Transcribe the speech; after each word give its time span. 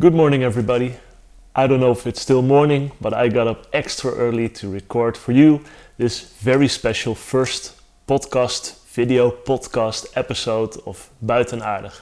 Good 0.00 0.14
morning, 0.14 0.44
everybody. 0.44 0.94
I 1.56 1.66
don't 1.66 1.80
know 1.80 1.90
if 1.90 2.06
it's 2.06 2.20
still 2.20 2.40
morning, 2.40 2.92
but 3.00 3.12
I 3.12 3.26
got 3.26 3.48
up 3.48 3.66
extra 3.72 4.12
early 4.12 4.48
to 4.50 4.70
record 4.70 5.16
for 5.16 5.32
you 5.32 5.64
this 5.96 6.20
very 6.38 6.68
special 6.68 7.16
first 7.16 7.74
podcast, 8.06 8.78
video 8.94 9.32
podcast 9.32 10.06
episode 10.14 10.76
of 10.86 11.10
Buitenaardig. 11.26 12.00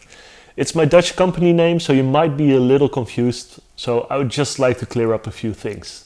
It's 0.58 0.74
my 0.74 0.84
Dutch 0.84 1.16
company 1.16 1.54
name, 1.54 1.80
so 1.80 1.94
you 1.94 2.04
might 2.04 2.36
be 2.36 2.54
a 2.54 2.60
little 2.60 2.90
confused. 2.90 3.60
So 3.76 4.06
I 4.10 4.18
would 4.18 4.28
just 4.28 4.58
like 4.58 4.76
to 4.80 4.84
clear 4.84 5.14
up 5.14 5.26
a 5.26 5.30
few 5.30 5.54
things. 5.54 6.04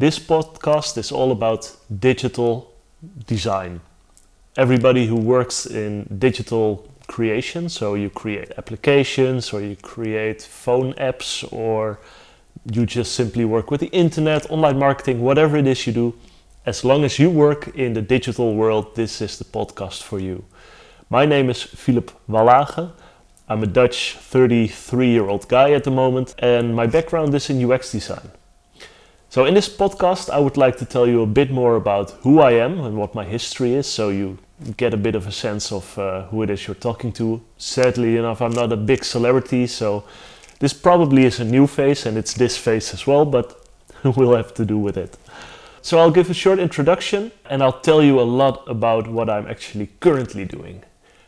This 0.00 0.18
podcast 0.18 0.98
is 0.98 1.12
all 1.12 1.30
about 1.30 1.70
digital 2.00 2.72
design. 3.28 3.80
Everybody 4.56 5.06
who 5.06 5.14
works 5.14 5.66
in 5.66 6.04
digital 6.18 6.91
creation. 7.12 7.68
So 7.68 7.94
you 7.94 8.10
create 8.10 8.50
applications 8.56 9.52
or 9.52 9.60
you 9.60 9.76
create 9.76 10.42
phone 10.42 10.94
apps 10.94 11.44
or 11.52 11.98
you 12.72 12.86
just 12.86 13.12
simply 13.14 13.44
work 13.44 13.70
with 13.70 13.80
the 13.80 13.90
internet, 14.04 14.50
online 14.50 14.78
marketing, 14.78 15.20
whatever 15.20 15.56
it 15.58 15.66
is 15.66 15.86
you 15.86 15.92
do. 15.92 16.14
As 16.64 16.84
long 16.84 17.04
as 17.04 17.18
you 17.18 17.28
work 17.28 17.68
in 17.74 17.92
the 17.92 18.02
digital 18.02 18.54
world, 18.54 18.94
this 18.94 19.20
is 19.20 19.38
the 19.38 19.44
podcast 19.44 20.02
for 20.02 20.18
you. 20.20 20.44
My 21.10 21.26
name 21.26 21.50
is 21.50 21.62
Philip 21.62 22.10
Wallage. 22.28 22.90
I'm 23.48 23.62
a 23.62 23.66
Dutch 23.66 24.16
33 24.16 25.08
year 25.08 25.28
old 25.28 25.48
guy 25.48 25.72
at 25.72 25.84
the 25.84 25.90
moment, 25.90 26.34
and 26.38 26.74
my 26.74 26.86
background 26.86 27.34
is 27.34 27.50
in 27.50 27.70
UX 27.70 27.92
design. 27.92 28.30
So, 29.32 29.46
in 29.46 29.54
this 29.54 29.66
podcast, 29.66 30.28
I 30.28 30.38
would 30.38 30.58
like 30.58 30.76
to 30.76 30.84
tell 30.84 31.08
you 31.08 31.22
a 31.22 31.26
bit 31.26 31.50
more 31.50 31.76
about 31.76 32.10
who 32.20 32.40
I 32.40 32.50
am 32.50 32.78
and 32.80 32.98
what 32.98 33.14
my 33.14 33.24
history 33.24 33.72
is 33.72 33.86
so 33.86 34.10
you 34.10 34.36
get 34.76 34.92
a 34.92 34.98
bit 34.98 35.14
of 35.14 35.26
a 35.26 35.32
sense 35.32 35.72
of 35.72 35.98
uh, 35.98 36.26
who 36.26 36.42
it 36.42 36.50
is 36.50 36.66
you're 36.66 36.74
talking 36.74 37.12
to. 37.12 37.40
Sadly 37.56 38.18
enough, 38.18 38.42
I'm 38.42 38.52
not 38.52 38.72
a 38.72 38.76
big 38.76 39.06
celebrity, 39.06 39.66
so 39.66 40.04
this 40.58 40.74
probably 40.74 41.24
is 41.24 41.40
a 41.40 41.46
new 41.46 41.66
face 41.66 42.04
and 42.04 42.18
it's 42.18 42.34
this 42.34 42.58
face 42.58 42.92
as 42.92 43.06
well, 43.06 43.24
but 43.24 43.66
we'll 44.04 44.36
have 44.36 44.52
to 44.52 44.66
do 44.66 44.76
with 44.76 44.98
it. 44.98 45.16
So 45.80 45.98
I'll 45.98 46.10
give 46.10 46.28
a 46.28 46.34
short 46.34 46.58
introduction 46.58 47.32
and 47.48 47.62
I'll 47.62 47.80
tell 47.80 48.02
you 48.02 48.20
a 48.20 48.28
lot 48.28 48.68
about 48.68 49.08
what 49.08 49.30
I'm 49.30 49.46
actually 49.46 49.88
currently 50.00 50.44
doing. 50.44 50.82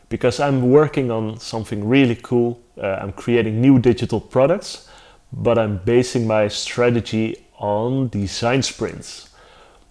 Because 0.09 0.39
I'm 0.39 0.69
working 0.69 1.09
on 1.09 1.39
something 1.39 1.89
really 1.89 2.19
cool. 2.21 2.61
Uh, 2.77 2.99
I'm 3.01 3.13
creating 3.13 3.61
new 3.61 3.79
digital 3.79 4.21
products, 4.21 4.87
but 5.33 5.57
I'm 5.57 5.77
basing 5.77 6.27
my 6.27 6.49
strategy 6.49 7.44
on 7.57 8.09
design 8.09 8.61
sprints. 8.61 9.29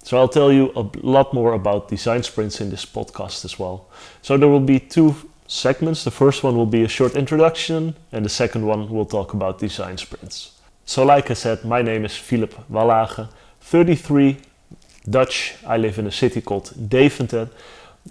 So 0.02 0.18
I'll 0.18 0.28
tell 0.28 0.52
you 0.52 0.70
a 0.76 0.86
lot 1.02 1.32
more 1.32 1.54
about 1.54 1.88
design 1.88 2.22
sprints 2.22 2.60
in 2.60 2.70
this 2.70 2.84
podcast 2.84 3.44
as 3.44 3.58
well. 3.58 3.88
So 4.20 4.36
there 4.36 4.48
will 4.48 4.60
be 4.60 4.78
two 4.78 5.14
segments. 5.46 6.04
The 6.04 6.10
first 6.10 6.42
one 6.42 6.56
will 6.56 6.66
be 6.66 6.82
a 6.84 6.88
short 6.88 7.16
introduction, 7.16 7.94
and 8.12 8.24
the 8.24 8.28
second 8.28 8.66
one 8.66 8.88
will 8.90 9.06
talk 9.06 9.34
about 9.34 9.58
design 9.58 9.96
sprints. 9.96 10.52
So, 10.84 11.04
like 11.04 11.30
I 11.30 11.34
said, 11.34 11.64
my 11.64 11.80
name 11.80 12.04
is 12.04 12.14
Philip 12.14 12.54
Wallage, 12.70 13.28
33, 13.60 14.36
Dutch. 15.08 15.54
I 15.66 15.78
live 15.78 15.98
in 15.98 16.06
a 16.06 16.12
city 16.12 16.42
called 16.42 16.72
Deventer, 16.88 17.48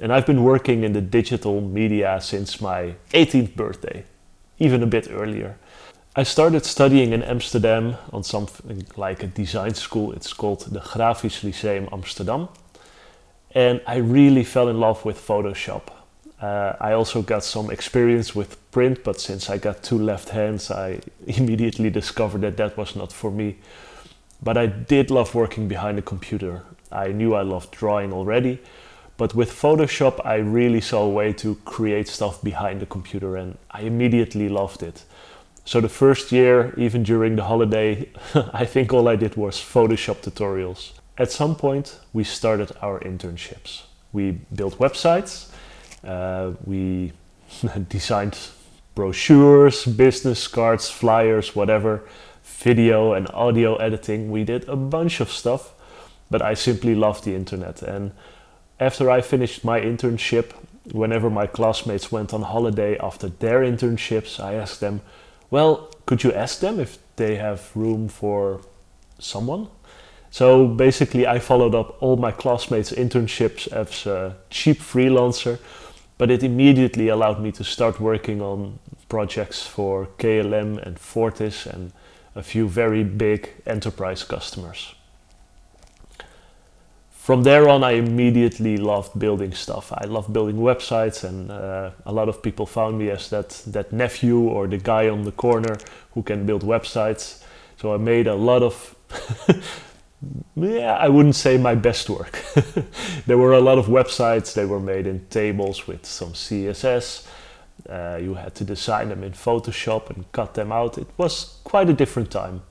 and 0.01 0.11
I've 0.11 0.25
been 0.25 0.43
working 0.43 0.83
in 0.83 0.93
the 0.93 1.01
digital 1.01 1.61
media 1.61 2.19
since 2.21 2.59
my 2.59 2.95
18th 3.11 3.55
birthday, 3.55 4.05
even 4.57 4.81
a 4.81 4.87
bit 4.87 5.07
earlier. 5.11 5.57
I 6.15 6.21
started 6.21 6.63
studying 6.63 7.11
in 7.11 7.23
Amsterdam 7.23 7.95
on 8.11 8.21
something 8.21 8.85
like 8.95 9.23
a 9.23 9.27
design 9.27 9.73
school. 9.73 10.11
It's 10.11 10.31
called 10.31 10.59
the 10.59 10.79
Grafisch 10.79 11.43
Lyceum 11.43 11.89
Amsterdam. 11.91 12.49
And 13.55 13.81
I 13.87 13.95
really 13.95 14.43
fell 14.43 14.67
in 14.67 14.79
love 14.79 15.03
with 15.05 15.17
Photoshop. 15.17 15.81
Uh, 16.39 16.73
I 16.79 16.91
also 16.91 17.23
got 17.23 17.43
some 17.43 17.71
experience 17.71 18.35
with 18.35 18.59
print, 18.69 19.03
but 19.03 19.19
since 19.19 19.49
I 19.49 19.57
got 19.57 19.81
two 19.81 19.97
left 19.97 20.29
hands, 20.29 20.69
I 20.69 20.99
immediately 21.25 21.89
discovered 21.89 22.41
that 22.41 22.57
that 22.57 22.77
was 22.77 22.95
not 22.95 23.11
for 23.11 23.31
me. 23.31 23.55
But 24.39 24.55
I 24.55 24.67
did 24.67 25.09
love 25.09 25.33
working 25.33 25.67
behind 25.67 25.97
a 25.97 26.03
computer. 26.03 26.61
I 26.91 27.07
knew 27.07 27.33
I 27.33 27.41
loved 27.41 27.71
drawing 27.71 28.13
already, 28.13 28.59
but 29.17 29.33
with 29.33 29.51
Photoshop, 29.51 30.23
I 30.23 30.35
really 30.35 30.81
saw 30.81 31.05
a 31.05 31.09
way 31.09 31.33
to 31.33 31.55
create 31.65 32.07
stuff 32.07 32.43
behind 32.43 32.81
the 32.81 32.85
computer, 32.85 33.35
and 33.35 33.57
I 33.71 33.81
immediately 33.81 34.47
loved 34.47 34.83
it. 34.83 35.05
So 35.65 35.79
the 35.79 35.89
first 35.89 36.31
year, 36.31 36.73
even 36.77 37.03
during 37.03 37.35
the 37.37 37.43
holiday, 37.43 38.09
I 38.53 38.65
think 38.65 38.93
all 38.93 39.07
I 39.07 39.15
did 39.15 39.35
was 39.35 39.57
Photoshop 39.57 40.17
tutorials. 40.21 40.91
At 41.17 41.31
some 41.31 41.55
point, 41.55 41.99
we 42.11 42.23
started 42.23 42.71
our 42.81 42.99
internships. 42.99 43.83
We 44.11 44.31
built 44.53 44.77
websites, 44.77 45.49
uh, 46.03 46.51
we 46.65 47.13
designed 47.89 48.37
brochures, 48.95 49.85
business 49.85 50.47
cards, 50.47 50.89
flyers, 50.89 51.55
whatever, 51.55 52.03
video 52.43 53.13
and 53.13 53.29
audio 53.33 53.75
editing. 53.77 54.31
We 54.31 54.43
did 54.43 54.67
a 54.67 54.75
bunch 54.75 55.19
of 55.19 55.31
stuff, 55.31 55.73
but 56.29 56.41
I 56.41 56.53
simply 56.55 56.93
loved 56.93 57.23
the 57.23 57.35
internet. 57.35 57.81
And 57.81 58.11
after 58.79 59.09
I 59.09 59.21
finished 59.21 59.63
my 59.63 59.79
internship, 59.79 60.51
whenever 60.91 61.29
my 61.29 61.47
classmates 61.47 62.11
went 62.11 62.33
on 62.33 62.41
holiday 62.41 62.97
after 62.97 63.29
their 63.29 63.61
internships, 63.61 64.39
I 64.39 64.55
asked 64.55 64.81
them, 64.81 65.01
well, 65.53 65.91
could 66.07 66.23
you 66.23 66.33
ask 66.33 66.61
them 66.61 66.79
if 66.79 66.97
they 67.15 67.35
have 67.35 67.69
room 67.75 68.09
for 68.09 68.61
someone? 69.19 69.67
So 70.31 70.67
basically, 70.67 71.27
I 71.27 71.37
followed 71.37 71.75
up 71.75 72.01
all 72.01 72.17
my 72.17 72.31
classmates' 72.31 72.91
internships 72.91 73.71
as 73.71 74.07
a 74.07 74.35
cheap 74.49 74.79
freelancer, 74.79 75.59
but 76.17 76.31
it 76.31 76.41
immediately 76.41 77.09
allowed 77.09 77.39
me 77.39 77.51
to 77.51 77.63
start 77.63 77.99
working 77.99 78.41
on 78.41 78.79
projects 79.09 79.61
for 79.67 80.07
KLM 80.17 80.81
and 80.87 80.97
Fortis 80.97 81.67
and 81.67 81.93
a 82.35 82.41
few 82.41 82.67
very 82.67 83.03
big 83.03 83.51
enterprise 83.67 84.23
customers 84.23 84.95
from 87.23 87.43
there 87.43 87.69
on, 87.69 87.85
I 87.85 87.91
immediately 87.91 88.75
loved 88.75 89.17
building 89.17 89.53
stuff. 89.53 89.93
I 89.93 90.03
love 90.03 90.33
building 90.33 90.57
websites, 90.57 91.23
and 91.23 91.49
uh, 91.49 91.91
a 92.05 92.11
lot 92.11 92.27
of 92.27 92.41
people 92.41 92.65
found 92.65 92.99
me 92.99 93.11
as 93.11 93.29
that 93.29 93.63
that 93.67 93.93
nephew 93.93 94.39
or 94.39 94.67
the 94.67 94.77
guy 94.77 95.07
on 95.07 95.23
the 95.23 95.31
corner 95.31 95.77
who 96.15 96.21
can 96.21 96.45
build 96.45 96.63
websites. 96.63 97.41
So 97.77 97.93
I 97.93 97.97
made 97.97 98.27
a 98.27 98.35
lot 98.35 98.61
of. 98.61 98.95
yeah, 100.57 100.97
I 100.99 101.07
wouldn't 101.07 101.35
say 101.35 101.57
my 101.57 101.75
best 101.75 102.09
work. 102.09 102.43
there 103.25 103.37
were 103.37 103.53
a 103.53 103.61
lot 103.61 103.77
of 103.77 103.85
websites. 103.85 104.53
They 104.53 104.65
were 104.65 104.81
made 104.81 105.07
in 105.07 105.25
tables 105.29 105.87
with 105.87 106.05
some 106.05 106.33
CSS. 106.33 107.25
Uh, 107.89 108.19
you 108.21 108.33
had 108.33 108.53
to 108.55 108.65
design 108.65 109.07
them 109.07 109.23
in 109.23 109.31
Photoshop 109.31 110.09
and 110.09 110.29
cut 110.33 110.55
them 110.55 110.73
out. 110.73 110.97
It 110.97 111.07
was 111.17 111.59
quite 111.63 111.89
a 111.89 111.93
different 111.93 112.31
time. 112.31 112.63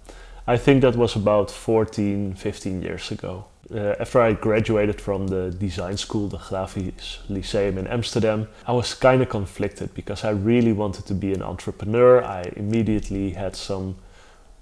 I 0.47 0.59
think 0.59 0.83
that 0.83 0.95
was 0.97 1.17
about 1.17 1.51
14, 1.51 2.35
15 2.35 2.83
years 2.83 3.11
ago 3.11 3.47
uh, 3.75 3.97
after 4.01 4.21
I 4.21 4.33
graduated 4.35 5.01
from 5.01 5.29
the 5.29 5.51
design 5.51 5.97
school, 5.97 6.29
the 6.29 6.39
Grafisch 6.39 7.19
Lyceum 7.29 7.79
in 7.79 7.87
Amsterdam, 7.87 8.49
I 8.67 8.73
was 8.73 8.95
kind 8.95 9.23
of 9.23 9.29
conflicted 9.29 9.95
because 9.95 10.25
I 10.25 10.31
really 10.31 10.73
wanted 10.73 11.07
to 11.07 11.15
be 11.15 11.33
an 11.33 11.43
entrepreneur. 11.43 12.23
I 12.23 12.53
immediately 12.57 13.31
had 13.31 13.57
some 13.57 13.97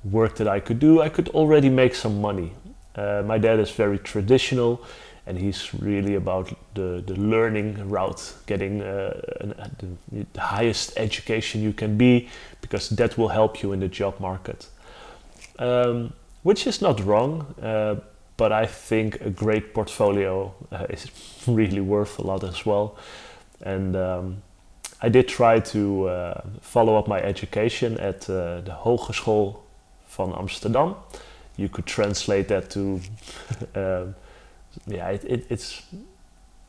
work 0.04 0.37
that 0.37 0.48
I 0.48 0.60
could 0.60 0.78
do. 0.78 1.03
I 1.03 1.09
could 1.09 1.28
already 1.31 1.69
make 1.69 1.94
some 1.94 2.21
money. 2.21 2.53
Uh, 2.94 3.22
my 3.25 3.38
dad 3.38 3.59
is 3.59 3.71
very 3.71 3.98
traditional 3.98 4.84
and 5.27 5.38
he's 5.38 5.72
really 5.75 6.15
about 6.15 6.56
the, 6.75 7.03
the 7.06 7.15
learning 7.15 7.88
route, 7.88 8.34
getting 8.47 8.82
uh, 8.82 9.21
an, 9.41 9.54
the, 9.78 10.27
the 10.32 10.41
highest 10.41 10.92
education 10.97 11.62
you 11.62 11.72
can 11.72 11.97
be 11.97 12.28
because 12.60 12.88
that 12.91 13.16
will 13.19 13.28
help 13.28 13.62
you 13.62 13.72
in 13.72 13.81
the 13.81 13.88
job 13.88 14.19
market. 14.19 14.66
Um, 15.59 16.12
which 16.42 16.66
is 16.66 16.81
not 16.81 17.04
wrong, 17.04 17.54
uh, 17.62 17.97
but 18.40 18.52
I 18.52 18.64
think 18.64 19.20
a 19.20 19.28
great 19.28 19.74
portfolio 19.74 20.54
uh, 20.72 20.86
is 20.88 21.06
really 21.46 21.82
worth 21.82 22.18
a 22.18 22.22
lot 22.22 22.42
as 22.42 22.64
well. 22.64 22.96
And 23.60 23.94
um, 23.94 24.42
I 25.02 25.10
did 25.10 25.28
try 25.28 25.60
to 25.60 26.08
uh, 26.08 26.40
follow 26.62 26.96
up 26.96 27.06
my 27.06 27.20
education 27.20 27.98
at 27.98 28.30
uh, 28.30 28.62
the 28.62 28.74
Hogeschool 28.84 29.58
van 30.09 30.32
Amsterdam. 30.32 30.94
You 31.59 31.68
could 31.68 31.84
translate 31.84 32.48
that 32.48 32.70
to, 32.70 33.00
um, 33.74 34.15
yeah, 34.86 35.10
it, 35.10 35.24
it, 35.24 35.47
it's. 35.50 35.82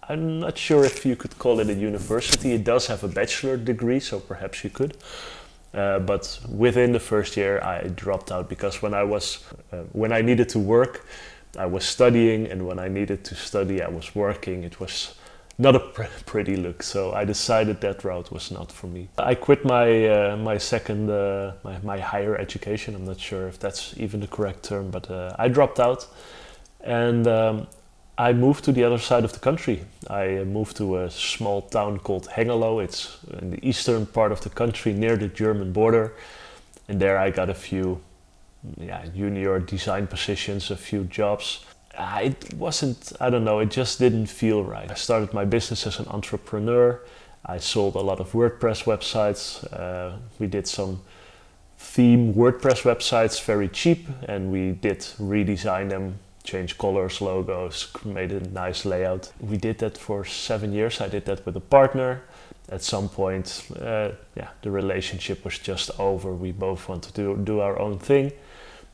I'm 0.09 0.41
not 0.41 0.57
sure 0.57 0.83
if 0.83 1.05
you 1.05 1.15
could 1.15 1.39
call 1.39 1.61
it 1.61 1.69
a 1.69 1.73
university. 1.73 2.51
It 2.51 2.65
does 2.65 2.87
have 2.87 3.05
a 3.05 3.07
bachelor 3.07 3.55
degree, 3.55 4.01
so 4.01 4.19
perhaps 4.19 4.65
you 4.65 4.71
could. 4.71 4.97
Uh, 5.73 5.99
but 5.99 6.37
within 6.49 6.91
the 6.91 6.99
first 6.99 7.37
year, 7.37 7.61
I 7.63 7.87
dropped 7.87 8.29
out 8.29 8.49
because 8.49 8.81
when 8.81 8.93
I 8.93 9.03
was, 9.03 9.45
uh, 9.71 9.83
when 9.93 10.11
I 10.11 10.21
needed 10.21 10.49
to 10.49 10.59
work, 10.59 11.05
I 11.57 11.65
was 11.65 11.83
studying, 11.83 12.47
and 12.47 12.65
when 12.65 12.79
I 12.79 12.87
needed 12.87 13.23
to 13.25 13.35
study, 13.35 13.81
I 13.81 13.89
was 13.89 14.15
working. 14.15 14.63
It 14.63 14.79
was 14.79 15.15
not 15.57 15.75
a 15.75 15.79
pr- 15.95 16.03
pretty 16.25 16.55
look, 16.55 16.83
so 16.83 17.11
I 17.13 17.25
decided 17.25 17.81
that 17.81 18.03
route 18.03 18.31
was 18.31 18.51
not 18.51 18.71
for 18.71 18.87
me. 18.87 19.09
I 19.17 19.35
quit 19.35 19.65
my 19.65 20.07
uh, 20.07 20.37
my 20.37 20.57
second 20.57 21.09
uh, 21.09 21.53
my, 21.63 21.77
my 21.83 21.99
higher 21.99 22.37
education. 22.37 22.95
I'm 22.95 23.05
not 23.05 23.19
sure 23.19 23.47
if 23.47 23.59
that's 23.59 23.93
even 23.97 24.19
the 24.21 24.27
correct 24.27 24.63
term, 24.63 24.91
but 24.91 25.09
uh, 25.11 25.35
I 25.37 25.49
dropped 25.49 25.79
out, 25.79 26.07
and 26.81 27.27
um, 27.27 27.67
I 28.17 28.33
moved 28.33 28.63
to 28.65 28.71
the 28.71 28.83
other 28.83 28.99
side 28.99 29.23
of 29.25 29.33
the 29.33 29.39
country. 29.39 29.83
I 30.09 30.43
moved 30.45 30.77
to 30.77 30.97
a 30.99 31.09
small 31.09 31.61
town 31.63 31.99
called 31.99 32.27
Hengelo. 32.27 32.83
It's 32.83 33.17
in 33.41 33.51
the 33.51 33.67
eastern 33.67 34.05
part 34.05 34.31
of 34.31 34.41
the 34.41 34.49
country, 34.49 34.93
near 34.93 35.17
the 35.17 35.27
German 35.27 35.73
border. 35.73 36.13
and 36.87 36.99
there 36.99 37.17
I 37.17 37.31
got 37.31 37.49
a 37.49 37.53
few 37.53 38.01
yeah, 38.77 39.05
junior 39.15 39.59
design 39.59 40.07
positions, 40.07 40.71
a 40.71 40.75
few 40.75 41.03
jobs. 41.05 41.65
Uh, 41.97 42.19
it 42.23 42.53
wasn't, 42.53 43.11
I 43.19 43.29
don't 43.29 43.43
know, 43.43 43.59
it 43.59 43.69
just 43.69 43.99
didn't 43.99 44.27
feel 44.27 44.63
right. 44.63 44.89
I 44.89 44.93
started 44.93 45.33
my 45.33 45.45
business 45.45 45.85
as 45.87 45.99
an 45.99 46.07
entrepreneur. 46.07 47.01
I 47.45 47.57
sold 47.57 47.95
a 47.95 48.01
lot 48.01 48.19
of 48.19 48.31
WordPress 48.31 48.83
websites. 48.83 49.65
Uh, 49.73 50.17
we 50.39 50.47
did 50.47 50.67
some 50.67 51.01
theme 51.77 52.33
WordPress 52.33 52.83
websites 52.83 53.43
very 53.43 53.67
cheap, 53.67 54.07
and 54.27 54.51
we 54.51 54.71
did 54.71 54.99
redesign 55.19 55.89
them, 55.89 56.19
change 56.43 56.77
colors, 56.77 57.19
logos, 57.19 57.87
made 58.05 58.31
a 58.31 58.39
nice 58.51 58.85
layout. 58.85 59.31
We 59.39 59.57
did 59.57 59.79
that 59.79 59.97
for 59.97 60.23
seven 60.23 60.71
years. 60.71 61.01
I 61.01 61.09
did 61.09 61.25
that 61.25 61.45
with 61.45 61.57
a 61.57 61.61
partner. 61.61 62.21
At 62.69 62.83
some 62.83 63.09
point, 63.09 63.67
uh, 63.81 64.11
yeah, 64.35 64.49
the 64.61 64.71
relationship 64.71 65.43
was 65.43 65.57
just 65.57 65.91
over. 65.99 66.33
We 66.33 66.51
both 66.51 66.87
wanted 66.87 67.15
to 67.15 67.35
do 67.35 67.59
our 67.59 67.77
own 67.79 67.99
thing. 67.99 68.31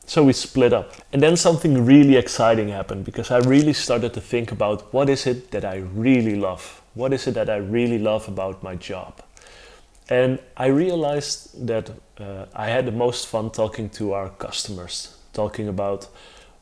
So 0.08 0.24
we 0.24 0.32
split 0.32 0.72
up. 0.72 0.94
And 1.12 1.22
then 1.22 1.36
something 1.36 1.84
really 1.84 2.16
exciting 2.16 2.70
happened 2.70 3.04
because 3.04 3.30
I 3.30 3.40
really 3.40 3.74
started 3.74 4.14
to 4.14 4.22
think 4.22 4.50
about 4.50 4.90
what 4.94 5.10
is 5.10 5.26
it 5.26 5.50
that 5.50 5.66
I 5.66 5.82
really 5.94 6.34
love? 6.34 6.80
What 6.94 7.12
is 7.12 7.26
it 7.26 7.34
that 7.34 7.50
I 7.50 7.56
really 7.56 7.98
love 7.98 8.26
about 8.26 8.62
my 8.62 8.74
job? 8.74 9.20
And 10.08 10.38
I 10.56 10.68
realized 10.68 11.66
that 11.66 11.90
uh, 12.18 12.46
I 12.54 12.70
had 12.70 12.86
the 12.86 12.92
most 12.92 13.26
fun 13.26 13.50
talking 13.50 13.90
to 13.90 14.14
our 14.14 14.30
customers, 14.30 15.14
talking 15.34 15.68
about 15.68 16.08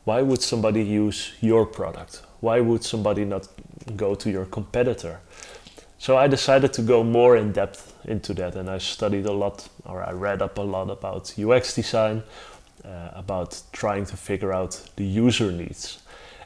why 0.03 0.21
would 0.21 0.41
somebody 0.41 0.83
use 0.83 1.31
your 1.39 1.65
product? 1.65 2.23
Why 2.41 2.59
would 2.59 2.83
somebody 2.83 3.23
not 3.23 3.47
go 3.95 4.13
to 4.13 4.29
your 4.29 4.45
competitor? 4.45 5.21
So 5.99 6.17
I 6.17 6.27
decided 6.27 6.73
to 6.73 6.81
go 6.81 7.01
more 7.01 7.37
in 7.37 7.53
depth 7.53 7.93
into 8.03 8.33
that 8.33 8.55
and 8.55 8.69
I 8.69 8.79
studied 8.79 9.25
a 9.25 9.31
lot 9.31 9.69
or 9.85 10.03
I 10.03 10.11
read 10.11 10.41
up 10.41 10.57
a 10.57 10.61
lot 10.61 10.89
about 10.89 11.33
UX 11.39 11.73
design, 11.73 12.23
uh, 12.85 13.09
about 13.13 13.61
trying 13.71 14.05
to 14.05 14.17
figure 14.17 14.53
out 14.53 14.81
the 14.95 15.03
user 15.03 15.51
needs. 15.51 15.99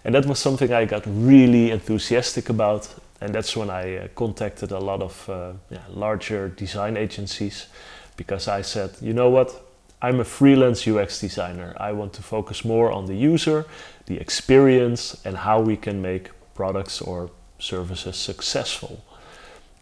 And 0.04 0.16
that 0.16 0.25
was 0.25 0.39
something 0.39 0.72
I 0.74 0.86
got 0.86 1.04
really 1.06 1.72
enthusiastic 1.72 2.50
about. 2.50 2.94
And 3.19 3.33
that's 3.33 3.56
when 3.56 3.69
I 3.69 3.98
uh, 3.98 4.07
contacted 4.16 4.72
a 4.72 4.80
lot 4.80 5.01
of 5.01 5.30
uh, 5.30 5.54
yeah, 5.69 5.80
larger 5.89 6.50
design 6.50 6.98
agencies 6.98 7.68
because 8.18 8.48
I 8.48 8.62
said, 8.62 8.92
you 9.01 9.13
know 9.13 9.30
what? 9.30 9.68
I'm 10.01 10.19
a 10.19 10.24
freelance 10.24 10.88
UX 10.88 11.19
designer. 11.19 11.75
I 11.78 11.92
want 11.92 12.13
to 12.13 12.24
focus 12.24 12.66
more 12.66 12.92
on 12.92 13.06
the 13.06 13.13
user, 13.13 13.66
the 14.07 14.18
experience, 14.18 15.22
and 15.24 15.38
how 15.38 15.62
we 15.62 15.77
can 15.77 16.01
make 16.01 16.31
products 16.56 17.01
or 17.01 17.30
services 17.60 18.18
successful. 18.18 19.04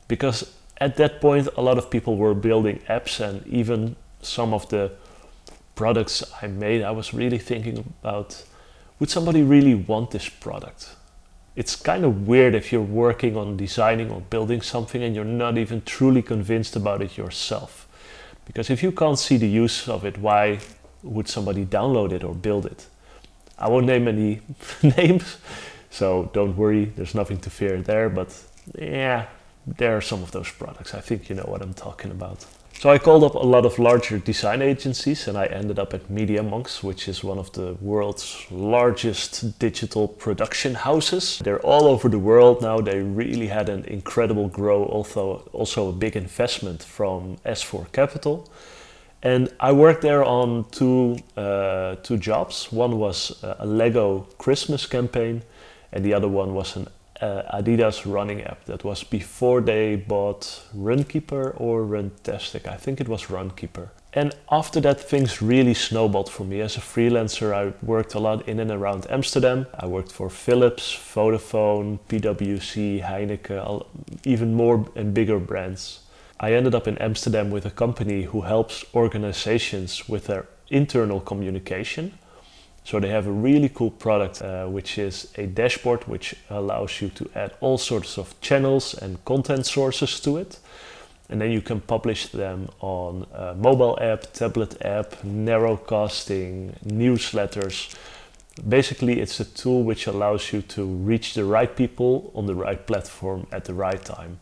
Because 0.10 0.52
at 0.78 0.98
that 0.98 1.22
point, 1.22 1.48
a 1.56 1.62
lot 1.62 1.78
of 1.78 1.90
people 1.90 2.18
were 2.18 2.34
building 2.34 2.80
apps, 2.90 3.22
and 3.22 3.46
even 3.48 3.96
some 4.22 4.54
of 4.54 4.68
the 4.70 4.92
products 5.80 6.22
I 6.42 6.48
made, 6.48 6.84
I 6.84 6.92
was 6.92 7.14
really 7.14 7.38
thinking 7.38 7.78
about 8.02 8.44
would 9.00 9.10
somebody 9.10 9.42
really 9.42 9.76
want 9.76 10.12
this 10.12 10.28
product? 10.28 10.90
It's 11.56 11.74
kind 11.78 12.04
of 12.04 12.28
weird 12.28 12.54
if 12.54 12.74
you're 12.74 12.92
working 13.06 13.38
on 13.38 13.56
designing 13.56 14.12
or 14.12 14.20
building 14.20 14.62
something 14.62 15.02
and 15.02 15.16
you're 15.16 15.34
not 15.46 15.58
even 15.58 15.82
truly 15.84 16.22
convinced 16.22 16.76
about 16.76 17.02
it 17.02 17.18
yourself. 17.18 17.88
Because 18.46 18.70
if 18.70 18.84
you 18.84 18.92
can't 18.92 19.18
see 19.18 19.38
the 19.38 19.48
use 19.48 19.88
of 19.88 20.04
it, 20.04 20.18
why 20.18 20.60
would 21.02 21.30
somebody 21.30 21.66
download 21.66 22.12
it 22.12 22.26
or 22.26 22.36
build 22.36 22.66
it? 22.66 22.88
I 23.58 23.70
won't 23.70 23.86
name 23.86 24.10
any 24.10 24.42
names, 24.98 25.38
so 25.90 26.30
don't 26.34 26.58
worry, 26.58 26.92
there's 26.98 27.16
nothing 27.16 27.40
to 27.40 27.50
fear 27.50 27.82
there, 27.82 28.10
but 28.10 28.30
yeah, 28.78 29.28
there 29.66 29.96
are 29.96 30.02
some 30.02 30.24
of 30.24 30.32
those 30.32 30.52
products. 30.52 30.94
I 30.94 31.00
think 31.00 31.30
you 31.30 31.36
know 31.36 31.48
what 31.48 31.62
I'm 31.62 31.74
talking 31.74 32.12
about. 32.12 32.46
So 32.74 32.90
I 32.90 32.98
called 32.98 33.26
up 33.26 33.36
a 33.36 33.40
lot 33.40 33.66
of 33.66 33.78
larger 33.78 34.20
design 34.20 34.62
agencies 34.62 35.28
and 35.28 35.38
I 35.38 35.48
ended 35.48 35.80
up 35.80 35.94
at 35.94 36.10
Media 36.10 36.42
Monks, 36.42 36.82
which 36.82 37.10
is 37.10 37.24
one 37.24 37.38
of 37.38 37.52
the 37.52 37.76
world's 37.82 38.46
largest 38.50 39.60
digital 39.60 40.08
production 40.08 40.76
houses. 40.76 41.40
They're 41.44 41.60
all 41.60 41.88
over 41.88 42.08
the 42.08 42.20
world 42.20 42.62
now. 42.62 42.80
They 42.80 43.02
really 43.02 43.48
had 43.48 43.68
an 43.68 43.84
incredible 43.84 44.48
grow, 44.48 44.86
also 44.86 45.50
also 45.52 45.90
a 45.90 45.92
big 45.92 46.16
investment 46.16 46.82
from 46.82 47.36
S4 47.46 47.92
Capital. 47.92 48.48
And 49.22 49.50
I 49.60 49.74
worked 49.74 50.02
there 50.02 50.24
on 50.24 50.66
two 50.72 51.18
uh, 51.36 51.96
two 52.04 52.18
jobs. 52.18 52.72
One 52.72 52.98
was 52.98 53.44
a 53.44 53.66
Lego 53.66 54.28
Christmas 54.38 54.86
campaign, 54.86 55.42
and 55.92 56.06
the 56.06 56.14
other 56.14 56.30
one 56.30 56.54
was 56.54 56.78
an 56.78 56.88
uh, 57.22 57.58
Adidas 57.58 58.06
running 58.06 58.42
app. 58.44 58.66
That 58.66 58.84
was 58.84 59.04
before 59.04 59.62
they 59.62 59.96
bought 59.96 60.62
Runkeeper 60.76 61.54
or 61.60 61.84
Runtastic. 61.84 62.68
I 62.68 62.78
think 62.78 63.02
it 63.02 63.08
was 63.08 63.26
Runkeeper. 63.26 63.90
And 64.14 64.36
after 64.52 64.82
that, 64.82 65.00
things 65.00 65.40
really 65.40 65.76
snowballed 65.76 66.32
for 66.32 66.44
me. 66.44 66.62
As 66.62 66.78
a 66.78 66.80
freelancer, 66.80 67.54
I 67.54 67.74
worked 67.86 68.16
a 68.16 68.20
lot 68.20 68.48
in 68.48 68.60
and 68.60 68.72
around 68.72 69.06
Amsterdam. 69.10 69.68
I 69.80 69.86
worked 69.86 70.12
for 70.12 70.32
Philips, 70.32 70.96
Vodafone, 70.96 72.00
PwC, 72.10 73.04
Heineken, 73.04 73.86
even 74.24 74.56
more 74.56 74.90
and 74.96 75.14
bigger 75.14 75.38
brands. 75.38 76.00
I 76.40 76.54
ended 76.54 76.74
up 76.74 76.88
in 76.88 76.98
Amsterdam 76.98 77.52
with 77.52 77.66
a 77.66 77.72
company 77.72 78.24
who 78.24 78.42
helps 78.42 78.84
organizations 78.96 80.10
with 80.10 80.26
their 80.26 80.48
internal 80.70 81.20
communication 81.20 82.18
so 82.90 83.00
they 83.00 83.10
have 83.10 83.28
a 83.28 83.32
really 83.32 83.70
cool 83.70 83.92
product, 83.92 84.42
uh, 84.42 84.66
which 84.66 84.98
is 84.98 85.32
a 85.38 85.46
dashboard 85.46 86.08
which 86.08 86.34
allows 86.50 87.00
you 87.02 87.10
to 87.10 87.30
add 87.36 87.52
all 87.62 87.78
sorts 87.78 88.18
of 88.18 88.34
channels 88.42 88.96
and 88.96 89.24
content 89.26 89.68
sources 89.68 90.20
to 90.22 90.38
it. 90.38 90.58
And 91.30 91.40
then 91.40 91.52
you 91.52 91.62
can 91.62 91.82
publish 91.82 92.30
them 92.30 92.68
on 92.80 93.28
a 93.32 93.54
mobile 93.54 93.96
app, 94.02 94.34
tablet 94.34 94.84
app, 94.84 95.12
narrowcasting, 95.22 96.84
newsletters. 96.84 97.96
Basically, 98.68 99.20
it's 99.20 99.40
a 99.40 99.46
tool 99.46 99.84
which 99.84 100.08
allows 100.08 100.52
you 100.52 100.64
to 100.64 100.84
reach 100.84 101.36
the 101.36 101.46
right 101.46 101.76
people 101.76 102.32
on 102.34 102.48
the 102.48 102.56
right 102.56 102.88
platform 102.88 103.46
at 103.52 103.66
the 103.66 103.74
right 103.76 104.04
time. 104.04 104.40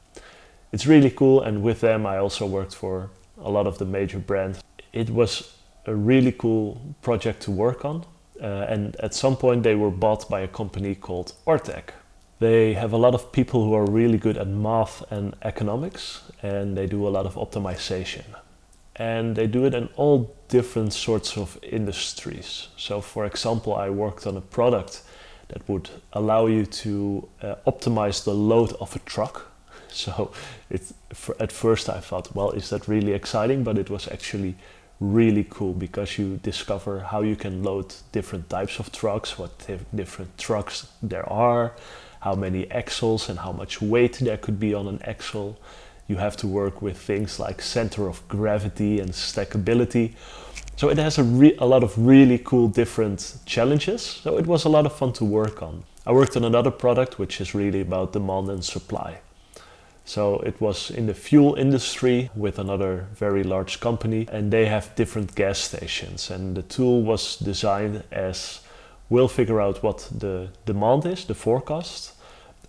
It's 0.71 0.87
really 0.87 1.11
cool, 1.11 1.41
and 1.41 1.63
with 1.63 1.81
them, 1.81 2.05
I 2.05 2.17
also 2.17 2.45
worked 2.45 2.75
for 2.75 3.09
a 3.43 3.51
lot 3.51 3.67
of 3.67 3.77
the 3.77 3.85
major 3.85 4.19
brands. 4.19 4.63
It 4.93 5.09
was 5.09 5.53
a 5.85 5.93
really 5.93 6.31
cool 6.31 6.95
project 7.01 7.41
to 7.41 7.51
work 7.51 7.83
on 7.83 8.05
uh, 8.05 8.16
and 8.41 8.95
at 8.97 9.13
some 9.13 9.35
point, 9.35 9.63
they 9.63 9.75
were 9.75 9.91
bought 9.91 10.29
by 10.29 10.41
a 10.41 10.47
company 10.47 10.95
called 10.95 11.33
Ortec. 11.45 11.91
They 12.39 12.73
have 12.73 12.93
a 12.93 12.97
lot 12.97 13.15
of 13.15 13.31
people 13.31 13.63
who 13.63 13.73
are 13.73 13.85
really 13.85 14.17
good 14.17 14.37
at 14.37 14.47
math 14.47 15.03
and 15.11 15.35
economics, 15.41 16.21
and 16.43 16.77
they 16.77 16.85
do 16.85 17.07
a 17.07 17.09
lot 17.09 17.25
of 17.25 17.35
optimization. 17.35 18.25
And 18.95 19.35
they 19.35 19.47
do 19.47 19.65
it 19.65 19.73
in 19.73 19.89
all 19.95 20.35
different 20.47 20.93
sorts 20.93 21.37
of 21.37 21.57
industries. 21.63 22.67
So, 22.77 23.01
for 23.01 23.25
example, 23.25 23.75
I 23.75 23.89
worked 23.89 24.27
on 24.27 24.37
a 24.37 24.41
product 24.41 25.01
that 25.49 25.67
would 25.67 25.89
allow 26.13 26.45
you 26.47 26.65
to 26.65 27.27
uh, 27.41 27.55
optimize 27.65 28.23
the 28.23 28.33
load 28.33 28.73
of 28.79 28.95
a 28.95 28.99
truck. 28.99 29.51
So, 29.89 30.31
it, 30.69 30.81
at 31.39 31.51
first 31.51 31.89
I 31.89 32.01
thought, 32.01 32.35
well, 32.35 32.51
is 32.51 32.69
that 32.69 32.87
really 32.87 33.13
exciting? 33.13 33.63
But 33.63 33.77
it 33.79 33.89
was 33.89 34.07
actually 34.07 34.55
really 34.99 35.45
cool 35.49 35.73
because 35.73 36.17
you 36.17 36.37
discover 36.37 36.99
how 36.99 37.21
you 37.21 37.35
can 37.35 37.63
load 37.63 37.93
different 38.11 38.49
types 38.49 38.79
of 38.79 38.91
trucks, 38.91 39.37
what 39.37 39.51
different 39.93 40.37
trucks 40.37 40.87
there 41.01 41.27
are, 41.31 41.73
how 42.21 42.33
many 42.33 42.69
axles 42.71 43.29
and 43.29 43.39
how 43.39 43.51
much 43.51 43.81
weight 43.81 44.17
there 44.19 44.37
could 44.37 44.59
be 44.59 44.73
on 44.73 44.87
an 44.87 44.99
axle. 45.03 45.57
You 46.07 46.15
have 46.17 46.37
to 46.37 46.47
work 46.47 46.81
with 46.81 46.97
things 46.97 47.39
like 47.39 47.61
center 47.61 48.07
of 48.07 48.27
gravity 48.27 48.99
and 48.99 49.11
stackability. 49.11 50.13
So 50.77 50.89
it 50.89 50.97
has 50.97 51.17
a, 51.17 51.23
re- 51.23 51.57
a 51.59 51.65
lot 51.65 51.83
of 51.83 51.97
really 51.97 52.39
cool 52.39 52.67
different 52.67 53.37
challenges. 53.45 54.01
So 54.01 54.37
it 54.37 54.47
was 54.47 54.65
a 54.65 54.69
lot 54.69 54.85
of 54.85 54.95
fun 54.95 55.13
to 55.13 55.25
work 55.25 55.61
on. 55.61 55.83
I 56.05 56.11
worked 56.11 56.37
on 56.37 56.45
another 56.45 56.71
product 56.71 57.19
which 57.19 57.41
is 57.41 57.53
really 57.53 57.81
about 57.81 58.13
demand 58.13 58.49
and 58.49 58.63
supply. 58.63 59.19
So 60.07 60.39
it 60.39 60.61
was 60.61 60.89
in 60.89 61.05
the 61.05 61.13
fuel 61.13 61.55
industry 61.55 62.29
with 62.33 62.59
another 62.59 63.07
very 63.13 63.43
large 63.43 63.81
company, 63.81 64.25
and 64.31 64.51
they 64.51 64.65
have 64.65 64.95
different 64.95 65.35
gas 65.35 65.59
stations. 65.59 66.31
And 66.31 66.55
the 66.55 66.61
tool 66.61 67.03
was 67.03 67.35
designed 67.35 68.03
as 68.09 68.61
we'll 69.09 69.27
figure 69.27 69.59
out 69.59 69.83
what 69.83 70.09
the 70.17 70.47
demand 70.65 71.05
is, 71.05 71.25
the 71.25 71.35
forecast, 71.35 72.13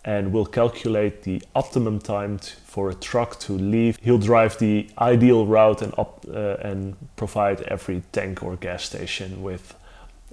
and 0.04 0.32
we'll 0.32 0.46
calculate 0.46 1.22
the 1.22 1.40
optimum 1.54 2.00
time 2.00 2.38
for 2.64 2.90
a 2.90 2.94
truck 2.94 3.38
to 3.40 3.52
leave. 3.52 3.98
He'll 4.02 4.18
drive 4.18 4.58
the 4.58 4.88
ideal 4.98 5.46
route 5.46 5.80
and, 5.80 5.94
op- 5.96 6.26
uh, 6.28 6.56
and 6.60 6.96
provide 7.14 7.62
every 7.62 8.02
tank 8.10 8.42
or 8.42 8.56
gas 8.56 8.82
station 8.82 9.44
with 9.44 9.76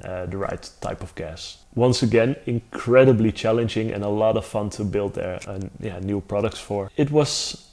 uh, 0.04 0.26
the 0.26 0.38
right 0.38 0.70
type 0.82 1.04
of 1.04 1.14
gas. 1.14 1.58
Once 1.76 2.04
again, 2.04 2.36
incredibly 2.46 3.32
challenging 3.32 3.92
and 3.92 4.04
a 4.04 4.10
lot 4.10 4.38
of 4.38 4.46
fun 4.46 4.70
to 4.70 4.84
build 4.84 5.14
there 5.14 5.40
and 5.48 5.70
yeah, 5.80 6.00
new 6.00 6.22
products 6.22 6.60
for. 6.60 6.90
It 6.96 7.12
was 7.12 7.70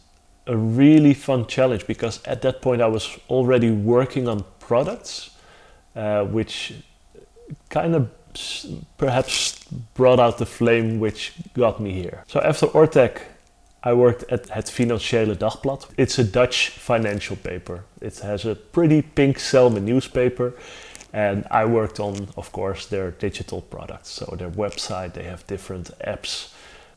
a 0.46 0.56
really 0.56 1.14
fun 1.14 1.46
challenge 1.46 1.86
because 1.86 2.20
at 2.24 2.42
that 2.42 2.60
point 2.60 2.82
I 2.82 2.88
was 2.88 3.18
already 3.30 3.70
working 3.70 4.28
on 4.28 4.44
products, 4.58 5.30
uh, 5.94 6.24
which 6.24 6.74
kind 7.68 7.94
of 7.94 8.10
perhaps 8.96 9.64
brought 9.94 10.18
out 10.18 10.38
the 10.38 10.46
flame 10.46 10.98
which 10.98 11.32
got 11.54 11.80
me 11.80 11.92
here. 11.92 12.24
So 12.26 12.40
after 12.40 12.66
Ortec, 12.66 13.20
I 13.84 13.92
worked 13.94 14.30
at 14.30 14.48
Het 14.48 14.70
Financiële 14.70 15.36
Dagblad. 15.36 15.88
It's 15.96 16.18
a 16.18 16.24
Dutch 16.24 16.68
financial 16.68 17.36
paper. 17.36 17.84
It 18.00 18.20
has 18.20 18.44
a 18.44 18.54
pretty 18.54 19.02
pink 19.02 19.38
Selma 19.38 19.80
newspaper. 19.80 20.54
And 21.12 21.46
I 21.50 21.64
worked 21.66 22.00
on, 22.00 22.28
of 22.36 22.52
course, 22.52 22.86
their 22.86 23.10
digital 23.10 23.60
products. 23.60 24.10
So 24.10 24.34
their 24.36 24.50
website, 24.50 25.12
they 25.12 25.24
have 25.24 25.46
different 25.46 25.90
apps. 26.00 26.52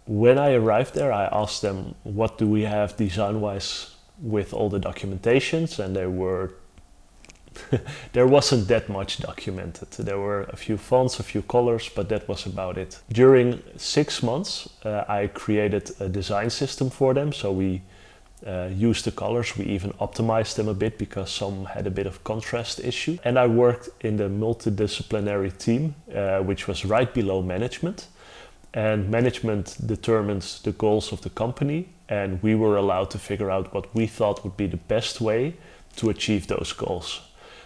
When 0.07 0.37
I 0.37 0.53
arrived 0.53 0.93
there, 0.93 1.11
I 1.11 1.25
asked 1.31 1.61
them, 1.61 1.95
what 2.03 2.37
do 2.37 2.47
we 2.47 2.61
have 2.61 2.95
design-wise 2.95 3.95
with 4.21 4.53
all 4.53 4.69
the 4.69 4.79
documentations? 4.79 5.79
And 5.79 5.95
they 5.95 6.05
were 6.05 6.53
there 8.13 8.27
wasn't 8.27 8.67
that 8.67 8.89
much 8.89 9.19
documented. 9.19 9.89
There 9.91 10.19
were 10.19 10.43
a 10.43 10.55
few 10.55 10.77
fonts, 10.77 11.19
a 11.19 11.23
few 11.23 11.41
colors, 11.41 11.89
but 11.89 12.09
that 12.09 12.27
was 12.27 12.45
about 12.45 12.77
it. 12.77 12.99
During 13.09 13.61
six 13.77 14.21
months, 14.21 14.69
uh, 14.83 15.03
I 15.07 15.27
created 15.27 15.91
a 15.99 16.09
design 16.09 16.49
system 16.49 16.89
for 16.89 17.13
them. 17.13 17.31
So 17.31 17.51
we 17.51 17.81
uh, 18.45 18.69
used 18.71 19.05
the 19.05 19.11
colors. 19.11 19.57
We 19.57 19.65
even 19.65 19.91
optimized 19.93 20.55
them 20.55 20.67
a 20.67 20.73
bit 20.73 20.97
because 20.97 21.31
some 21.31 21.65
had 21.65 21.87
a 21.87 21.91
bit 21.91 22.07
of 22.07 22.23
contrast 22.23 22.79
issue. 22.79 23.17
And 23.23 23.37
I 23.37 23.47
worked 23.47 23.89
in 24.01 24.17
the 24.17 24.29
multidisciplinary 24.29 25.57
team, 25.57 25.95
uh, 26.13 26.39
which 26.39 26.67
was 26.67 26.85
right 26.85 27.13
below 27.13 27.41
management. 27.41 28.07
And 28.73 29.09
management 29.09 29.77
determines 29.85 30.61
the 30.61 30.73
goals 30.73 31.13
of 31.13 31.21
the 31.21 31.29
company, 31.29 31.87
and 32.09 32.43
we 32.43 32.55
were 32.55 32.75
allowed 32.75 33.09
to 33.11 33.17
figure 33.17 33.49
out 33.49 33.73
what 33.73 33.93
we 33.95 34.05
thought 34.05 34.43
would 34.43 34.57
be 34.57 34.67
the 34.67 34.77
best 34.77 35.21
way 35.21 35.53
to 35.95 36.09
achieve 36.09 36.47
those 36.47 36.73
goals. 36.73 37.21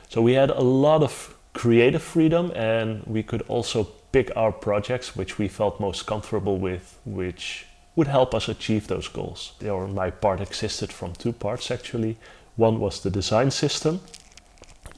So 0.09 0.21
we 0.21 0.33
had 0.33 0.51
a 0.51 0.61
lot 0.61 1.03
of 1.03 1.35
creative 1.53 2.01
freedom 2.01 2.51
and 2.55 3.03
we 3.05 3.23
could 3.23 3.41
also 3.47 3.83
pick 4.11 4.31
our 4.35 4.51
projects 4.51 5.15
which 5.15 5.37
we 5.37 5.47
felt 5.47 5.79
most 5.79 6.05
comfortable 6.05 6.57
with, 6.57 6.97
which 7.05 7.65
would 7.99 8.07
help 8.07 8.33
us 8.33 8.47
achieve 8.47 8.87
those 8.87 9.09
goals. 9.09 9.51
Or 9.61 9.85
my 9.85 10.09
part 10.09 10.39
existed 10.39 10.93
from 10.93 11.11
two 11.13 11.33
parts 11.33 11.69
actually. 11.69 12.15
One 12.55 12.79
was 12.79 13.01
the 13.01 13.09
design 13.09 13.51
system, 13.51 13.99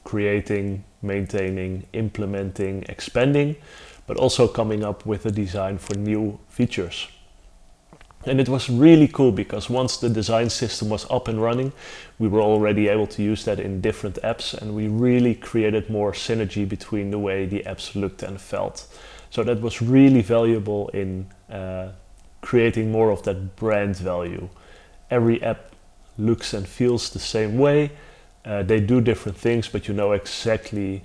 creating, 0.04 0.84
maintaining, 1.02 1.84
implementing, 1.92 2.84
expanding, 2.88 3.56
but 4.06 4.16
also 4.16 4.46
coming 4.46 4.84
up 4.84 5.04
with 5.04 5.26
a 5.26 5.32
design 5.32 5.78
for 5.78 5.94
new 5.96 6.38
features. 6.48 7.08
And 8.24 8.40
it 8.40 8.48
was 8.48 8.70
really 8.70 9.08
cool 9.08 9.32
because 9.32 9.68
once 9.68 9.96
the 9.96 10.08
design 10.08 10.48
system 10.48 10.88
was 10.88 11.04
up 11.10 11.26
and 11.26 11.42
running, 11.42 11.72
we 12.20 12.28
were 12.28 12.40
already 12.40 12.86
able 12.86 13.08
to 13.08 13.22
use 13.22 13.44
that 13.46 13.58
in 13.58 13.80
different 13.80 14.16
apps 14.22 14.54
and 14.54 14.76
we 14.76 14.86
really 14.86 15.34
created 15.34 15.90
more 15.90 16.12
synergy 16.12 16.68
between 16.68 17.10
the 17.10 17.18
way 17.18 17.46
the 17.46 17.64
apps 17.66 17.96
looked 17.96 18.22
and 18.22 18.40
felt. 18.40 18.86
So 19.30 19.42
that 19.42 19.60
was 19.60 19.82
really 19.82 20.22
valuable 20.22 20.88
in 20.90 21.26
uh, 21.50 21.88
creating 22.42 22.92
more 22.92 23.10
of 23.10 23.22
that 23.22 23.56
brand 23.56 23.96
value. 23.96 24.48
Every 25.10 25.42
app 25.42 25.72
looks 26.18 26.52
and 26.52 26.66
feels 26.66 27.10
the 27.10 27.18
same 27.18 27.56
way. 27.56 27.90
Uh, 28.44 28.62
they 28.62 28.80
do 28.80 29.00
different 29.00 29.38
things, 29.38 29.68
but 29.68 29.88
you 29.88 29.94
know 29.94 30.12
exactly 30.12 31.02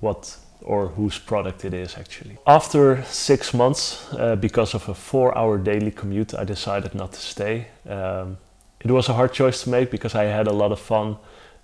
what 0.00 0.36
or 0.62 0.88
whose 0.88 1.18
product 1.18 1.64
it 1.64 1.72
is 1.72 1.96
actually. 1.96 2.36
After 2.46 3.02
six 3.04 3.54
months, 3.54 4.12
uh, 4.12 4.36
because 4.36 4.74
of 4.74 4.88
a 4.88 4.94
four 4.94 5.36
hour 5.36 5.56
daily 5.58 5.90
commute, 5.90 6.34
I 6.34 6.44
decided 6.44 6.94
not 6.94 7.12
to 7.12 7.20
stay. 7.20 7.68
Um, 7.88 8.36
it 8.80 8.90
was 8.90 9.08
a 9.08 9.14
hard 9.14 9.32
choice 9.32 9.62
to 9.64 9.70
make 9.70 9.90
because 9.90 10.14
I 10.14 10.24
had 10.24 10.46
a 10.46 10.52
lot 10.52 10.72
of 10.72 10.80
fun. 10.80 11.16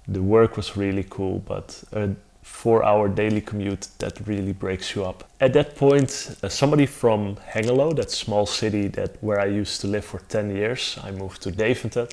The 0.08 0.22
work 0.22 0.56
was 0.56 0.76
really 0.76 1.04
cool, 1.08 1.40
but 1.40 1.82
a 1.92 2.10
four 2.46 2.84
hour 2.84 3.08
daily 3.08 3.40
commute 3.40 3.88
that 3.98 4.14
really 4.26 4.52
breaks 4.52 4.94
you 4.94 5.04
up. 5.04 5.24
At 5.40 5.52
that 5.54 5.76
point, 5.76 6.36
uh, 6.42 6.48
somebody 6.48 6.86
from 6.86 7.36
Hengelo, 7.36 7.94
that 7.96 8.10
small 8.10 8.46
city 8.46 8.88
that 8.88 9.22
where 9.22 9.40
I 9.40 9.46
used 9.46 9.80
to 9.82 9.86
live 9.88 10.04
for 10.04 10.20
10 10.20 10.56
years, 10.56 10.98
I 11.02 11.10
moved 11.10 11.42
to 11.42 11.50
Deventer. 11.50 12.08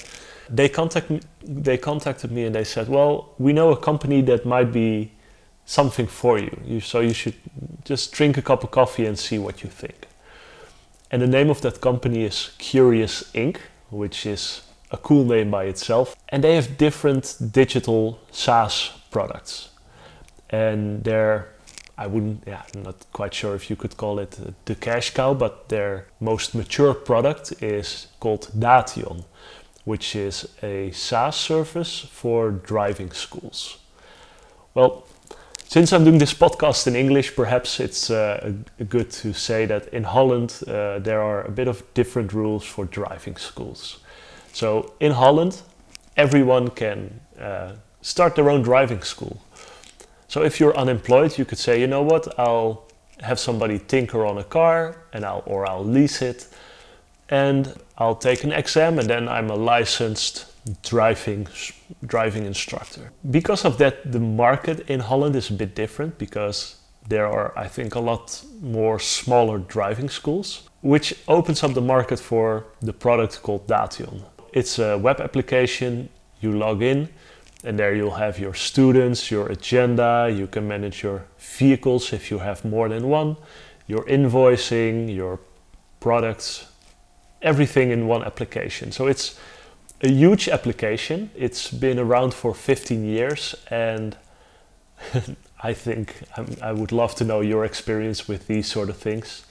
They 0.50 0.70
contact 0.70 1.10
me, 1.10 1.22
they 1.42 1.78
contacted 1.78 2.32
me 2.32 2.46
and 2.46 2.54
they 2.56 2.66
said, 2.66 2.90
"Well, 2.90 3.30
we 3.38 3.54
know 3.54 3.72
a 3.72 3.78
company 3.78 4.22
that 4.24 4.46
might 4.46 4.72
be 4.74 5.12
something 5.66 6.08
for 6.08 6.38
you. 6.40 6.56
you. 6.66 6.80
So 6.80 7.00
you 7.00 7.14
should 7.14 7.36
just 7.86 8.12
drink 8.12 8.38
a 8.38 8.42
cup 8.42 8.64
of 8.64 8.72
coffee 8.72 9.06
and 9.06 9.18
see 9.18 9.38
what 9.38 9.64
you 9.64 9.70
think. 9.70 10.08
And 11.12 11.22
the 11.22 11.28
name 11.28 11.50
of 11.50 11.62
that 11.62 11.80
company 11.80 12.24
is 12.24 12.52
Curious 12.58 13.24
Inc., 13.34 13.58
which 13.90 14.26
is 14.26 14.62
a 14.92 14.98
cool 14.98 15.24
name 15.26 15.52
by 15.52 15.66
itself. 15.66 16.16
And 16.30 16.44
they 16.44 16.56
have 16.56 16.78
different 16.78 17.38
digital 17.52 18.20
SaaS 18.32 18.92
products. 19.12 19.70
And 20.54 21.04
they're, 21.04 21.48
I 21.98 22.06
wouldn't, 22.06 22.44
yeah, 22.46 22.62
I'm 22.76 22.84
not 22.84 23.06
quite 23.12 23.34
sure 23.34 23.56
if 23.56 23.70
you 23.70 23.76
could 23.76 23.98
call 23.98 24.20
it 24.20 24.38
the 24.66 24.76
cash 24.76 25.10
cow, 25.14 25.34
but 25.34 25.70
their 25.70 26.06
most 26.20 26.54
mature 26.54 26.94
product 26.94 27.64
is 27.64 28.08
called 28.20 28.52
Dation, 28.60 29.26
which 29.84 30.16
is 30.16 30.48
a 30.62 30.92
SaaS 30.92 31.36
service 31.36 32.08
for 32.12 32.52
driving 32.52 33.12
schools. 33.12 33.80
Well, 34.76 35.04
since 35.68 35.92
I'm 35.92 36.04
doing 36.04 36.20
this 36.20 36.36
podcast 36.36 36.86
in 36.86 36.96
English, 36.96 37.36
perhaps 37.36 37.80
it's 37.80 38.12
uh, 38.12 38.54
good 38.90 39.10
to 39.10 39.34
say 39.34 39.66
that 39.66 39.88
in 39.88 40.04
Holland 40.04 40.60
uh, 40.68 41.00
there 41.00 41.20
are 41.20 41.42
a 41.48 41.52
bit 41.52 41.68
of 41.68 41.82
different 41.96 42.32
rules 42.32 42.64
for 42.64 42.86
driving 42.86 43.38
schools. 43.38 44.00
So 44.52 44.94
in 45.00 45.14
Holland, 45.14 45.64
everyone 46.16 46.70
can 46.70 47.20
uh, 47.40 47.72
start 48.04 48.36
their 48.36 48.52
own 48.52 48.62
driving 48.62 49.02
school. 49.02 49.42
So 50.34 50.42
if 50.42 50.60
you're 50.60 50.76
unemployed, 50.76 51.38
you 51.38 51.46
could 51.46 51.60
say, 51.60 51.80
you 51.80 51.86
know 51.86 52.02
what, 52.02 52.28
I'll 52.40 52.88
have 53.22 53.38
somebody 53.38 53.78
tinker 53.78 54.26
on 54.26 54.40
a 54.40 54.44
car, 54.44 54.96
and 55.14 55.24
I'll 55.24 55.44
or 55.46 55.70
I'll 55.70 55.86
lease 55.86 56.24
it, 56.24 56.48
and 57.30 57.72
I'll 58.00 58.16
take 58.16 58.44
an 58.44 58.52
exam, 58.52 58.98
and 58.98 59.08
then 59.08 59.30
I'm 59.30 59.52
a 59.52 59.56
licensed 59.56 60.48
driving 60.82 61.48
driving 62.08 62.46
instructor. 62.48 63.12
Because 63.30 63.64
of 63.64 63.78
that, 63.78 64.12
the 64.12 64.20
market 64.20 64.90
in 64.90 65.02
Holland 65.02 65.36
is 65.36 65.52
a 65.52 65.54
bit 65.54 65.76
different 65.76 66.18
because 66.18 66.78
there 67.08 67.28
are, 67.28 67.54
I 67.56 67.68
think, 67.68 67.94
a 67.94 68.00
lot 68.00 68.44
more 68.60 68.98
smaller 68.98 69.60
driving 69.60 70.10
schools, 70.10 70.68
which 70.82 71.14
opens 71.28 71.62
up 71.64 71.76
the 71.76 71.88
market 71.96 72.20
for 72.20 72.66
the 72.82 72.94
product 72.94 73.44
called 73.44 73.68
Dation. 73.68 74.24
It's 74.52 74.80
a 74.80 74.98
web 74.98 75.22
application. 75.22 76.10
You 76.42 76.58
log 76.58 76.82
in, 76.82 77.10
and 77.64 77.80
there 77.80 77.96
you'll 77.96 78.12
have 78.16 78.40
your 78.40 78.54
students, 78.54 79.32
your 79.32 79.48
agenda. 79.48 80.34
You 80.34 80.48
can 80.48 80.68
manage 80.68 81.04
your 81.04 81.26
vehicles 81.38 82.14
if 82.14 82.30
you 82.30 82.40
have 82.40 82.66
more 82.66 82.90
than 82.90 83.08
one, 83.08 83.38
your 83.88 84.04
invoicing, 84.06 85.14
your 85.14 85.40
products, 86.00 86.68
everything 87.42 87.92
in 87.92 88.08
one 88.08 88.24
application. 88.24 88.92
So 88.92 89.08
it's 89.08 89.40
a 90.02 90.10
huge 90.10 90.50
application. 90.50 91.30
It's 91.36 91.72
been 91.72 91.98
around 91.98 92.34
for 92.34 92.54
15 92.54 93.06
years, 93.06 93.56
and 93.70 94.18
I 95.64 95.74
think 95.74 96.16
I'm, 96.36 96.58
i 96.62 96.74
would 96.74 96.92
love 96.92 97.16
to 97.16 97.24
know 97.24 97.40
your 97.40 97.64
experience 97.64 98.28
with 98.28 98.48
these 98.48 98.68
sort 98.68 98.90
of 98.90 98.98
things. 98.98 99.46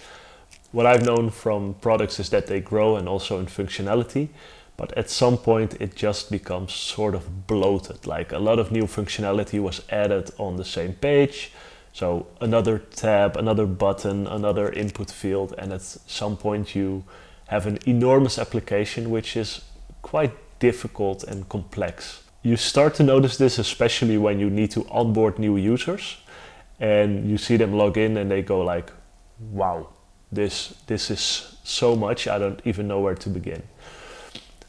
What 0.70 0.86
I've 0.86 1.04
known 1.04 1.30
from 1.30 1.74
products 1.74 2.20
is 2.20 2.28
that 2.30 2.46
they 2.46 2.60
grow 2.60 2.96
and 2.96 3.08
also 3.08 3.38
in 3.38 3.46
functionality, 3.46 4.28
but 4.76 4.96
at 4.96 5.10
some 5.10 5.36
point 5.36 5.80
it 5.80 5.94
just 5.94 6.30
becomes 6.30 6.72
sort 6.72 7.14
of 7.14 7.46
bloated. 7.46 8.06
Like 8.06 8.32
a 8.32 8.38
lot 8.38 8.58
of 8.58 8.72
new 8.72 8.84
functionality 8.84 9.60
was 9.60 9.82
added 9.90 10.30
on 10.38 10.56
the 10.56 10.64
same 10.64 10.94
page. 10.94 11.52
So 11.92 12.26
another 12.40 12.78
tab, 12.78 13.36
another 13.36 13.66
button, 13.66 14.26
another 14.26 14.72
input 14.72 15.10
field, 15.10 15.54
and 15.58 15.72
at 15.72 15.82
some 15.82 16.36
point 16.36 16.74
you 16.74 17.04
have 17.48 17.66
an 17.66 17.78
enormous 17.86 18.38
application 18.38 19.10
which 19.10 19.36
is 19.36 19.62
quite 20.00 20.32
difficult 20.58 21.22
and 21.24 21.48
complex. 21.48 22.22
You 22.42 22.56
start 22.56 22.94
to 22.94 23.02
notice 23.02 23.36
this 23.36 23.58
especially 23.58 24.16
when 24.18 24.40
you 24.40 24.48
need 24.48 24.70
to 24.72 24.86
onboard 24.90 25.38
new 25.38 25.56
users 25.56 26.16
and 26.80 27.30
you 27.30 27.38
see 27.38 27.56
them 27.56 27.72
log 27.74 27.96
in 27.98 28.16
and 28.16 28.30
they 28.30 28.42
go 28.42 28.60
like, 28.60 28.90
wow, 29.50 29.88
this, 30.32 30.74
this 30.86 31.10
is 31.10 31.56
so 31.62 31.94
much, 31.94 32.26
I 32.26 32.38
don't 32.38 32.60
even 32.64 32.88
know 32.88 33.00
where 33.00 33.14
to 33.14 33.28
begin. 33.28 33.62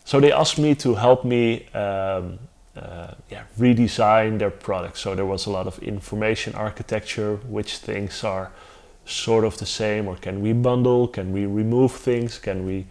So 0.05 0.19
they 0.19 0.31
asked 0.31 0.59
me 0.59 0.75
to 0.75 0.95
help 0.95 1.23
me 1.23 1.67
um, 1.73 2.39
uh, 2.75 3.13
yeah, 3.29 3.43
redesign 3.57 4.39
their 4.39 4.51
product. 4.51 4.97
So 4.97 5.15
there 5.15 5.25
was 5.25 5.45
a 5.45 5.49
lot 5.49 5.67
of 5.67 5.79
information 5.79 6.55
architecture, 6.55 7.37
which 7.47 7.77
things 7.77 8.23
are 8.23 8.51
sort 9.05 9.43
of 9.43 9.57
the 9.57 9.65
same, 9.65 10.07
or 10.07 10.15
can 10.15 10.41
we 10.41 10.53
bundle? 10.53 11.07
Can 11.07 11.31
we 11.31 11.45
remove 11.45 11.91
things? 11.91 12.39
Can 12.39 12.65
we 12.65 12.85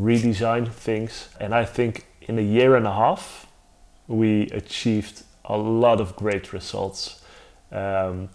redesign 0.00 0.70
things? 0.70 1.28
And 1.40 1.54
I 1.54 1.64
think 1.64 2.06
in 2.22 2.38
a 2.38 2.42
year 2.42 2.76
and 2.76 2.86
a 2.86 2.92
half, 2.92 3.46
we 4.08 4.50
achieved 4.50 5.22
a 5.44 5.56
lot 5.56 6.00
of 6.00 6.16
great 6.16 6.52
results. 6.52 7.22
Um, 7.72 8.28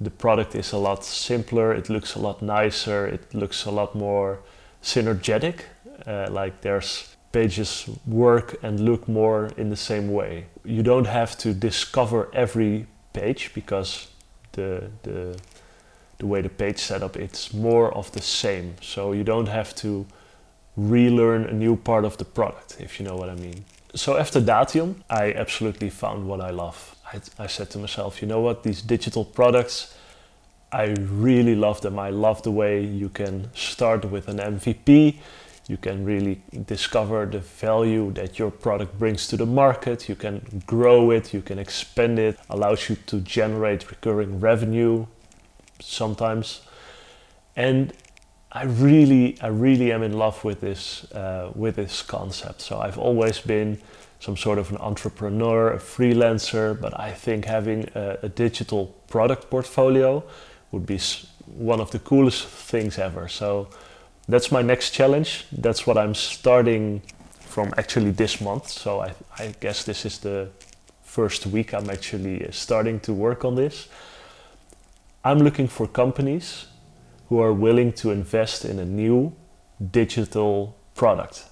the 0.00 0.10
product 0.10 0.54
is 0.54 0.72
a 0.72 0.78
lot 0.78 1.04
simpler, 1.04 1.72
it 1.72 1.88
looks 1.88 2.14
a 2.16 2.18
lot 2.18 2.42
nicer, 2.42 3.06
it 3.06 3.32
looks 3.32 3.64
a 3.64 3.70
lot 3.70 3.94
more 3.94 4.40
synergetic. 4.82 5.60
Uh, 6.06 6.26
like 6.30 6.60
there's 6.60 7.13
pages 7.34 7.88
work 8.06 8.56
and 8.62 8.80
look 8.80 9.08
more 9.08 9.50
in 9.56 9.68
the 9.68 9.76
same 9.76 10.08
way. 10.12 10.46
You 10.64 10.82
don't 10.82 11.06
have 11.06 11.36
to 11.38 11.52
discover 11.52 12.28
every 12.32 12.86
page 13.12 13.50
because 13.54 14.08
the 14.52 14.90
the 15.02 15.36
the 16.18 16.26
way 16.26 16.42
the 16.42 16.48
page 16.48 16.78
setup 16.78 17.16
it's 17.16 17.52
more 17.52 17.92
of 17.92 18.10
the 18.12 18.22
same. 18.22 18.74
So 18.80 19.12
you 19.12 19.24
don't 19.24 19.48
have 19.48 19.74
to 19.74 20.06
relearn 20.76 21.44
a 21.44 21.52
new 21.52 21.76
part 21.76 22.04
of 22.04 22.16
the 22.16 22.24
product, 22.24 22.76
if 22.80 22.98
you 22.98 23.06
know 23.06 23.16
what 23.16 23.28
I 23.28 23.34
mean. 23.34 23.64
So 23.94 24.16
after 24.16 24.40
Dation, 24.40 24.94
I 25.08 25.32
absolutely 25.32 25.90
found 25.90 26.26
what 26.26 26.40
I 26.40 26.50
love. 26.50 26.96
I, 27.12 27.44
I 27.44 27.48
said 27.48 27.70
to 27.70 27.78
myself, 27.78 28.22
you 28.22 28.28
know 28.28 28.40
what, 28.40 28.62
these 28.62 28.82
digital 28.82 29.24
products, 29.24 29.94
I 30.72 30.94
really 31.28 31.54
love 31.54 31.80
them. 31.80 31.98
I 31.98 32.10
love 32.10 32.42
the 32.42 32.50
way 32.50 32.84
you 32.84 33.08
can 33.08 33.50
start 33.54 34.04
with 34.04 34.28
an 34.28 34.38
MVP. 34.38 35.18
You 35.66 35.78
can 35.78 36.04
really 36.04 36.42
discover 36.66 37.24
the 37.24 37.38
value 37.38 38.12
that 38.12 38.38
your 38.38 38.50
product 38.50 38.98
brings 38.98 39.26
to 39.28 39.36
the 39.36 39.46
market. 39.46 40.08
You 40.08 40.14
can 40.14 40.62
grow 40.66 41.10
it, 41.10 41.32
you 41.32 41.40
can 41.40 41.58
expand 41.58 42.18
it, 42.18 42.38
allows 42.50 42.88
you 42.90 42.96
to 43.06 43.20
generate 43.20 43.90
recurring 43.90 44.40
revenue 44.40 45.06
sometimes. 45.80 46.60
And 47.56 47.92
I 48.52 48.64
really, 48.64 49.38
I 49.40 49.48
really 49.48 49.90
am 49.90 50.02
in 50.02 50.12
love 50.12 50.44
with 50.44 50.60
this, 50.60 51.10
uh, 51.12 51.50
with 51.54 51.76
this 51.76 52.02
concept. 52.02 52.60
So 52.60 52.78
I've 52.78 52.98
always 52.98 53.40
been 53.40 53.80
some 54.20 54.36
sort 54.36 54.58
of 54.58 54.70
an 54.70 54.78
entrepreneur, 54.78 55.72
a 55.72 55.78
freelancer, 55.78 56.78
but 56.78 56.98
I 56.98 57.10
think 57.10 57.46
having 57.46 57.88
a, 57.94 58.18
a 58.22 58.28
digital 58.28 58.94
product 59.08 59.50
portfolio 59.50 60.22
would 60.72 60.86
be 60.86 60.98
one 61.46 61.80
of 61.80 61.90
the 61.90 61.98
coolest 61.98 62.46
things 62.46 62.98
ever. 62.98 63.28
So 63.28 63.68
that's 64.28 64.50
my 64.50 64.62
next 64.62 64.90
challenge. 64.90 65.46
That's 65.52 65.86
what 65.86 65.98
I'm 65.98 66.14
starting 66.14 67.02
from 67.40 67.72
actually 67.76 68.10
this 68.10 68.40
month. 68.40 68.68
So 68.68 69.00
I, 69.00 69.14
I 69.38 69.54
guess 69.60 69.84
this 69.84 70.04
is 70.04 70.18
the 70.18 70.48
first 71.02 71.46
week 71.46 71.72
I'm 71.72 71.90
actually 71.90 72.46
uh, 72.46 72.50
starting 72.50 73.00
to 73.00 73.12
work 73.12 73.44
on 73.44 73.54
this. 73.54 73.88
I'm 75.22 75.38
looking 75.38 75.68
for 75.68 75.86
companies 75.86 76.66
who 77.28 77.40
are 77.40 77.52
willing 77.52 77.92
to 77.92 78.10
invest 78.10 78.64
in 78.64 78.78
a 78.78 78.84
new 78.84 79.32
digital 79.90 80.76
product. 80.94 81.44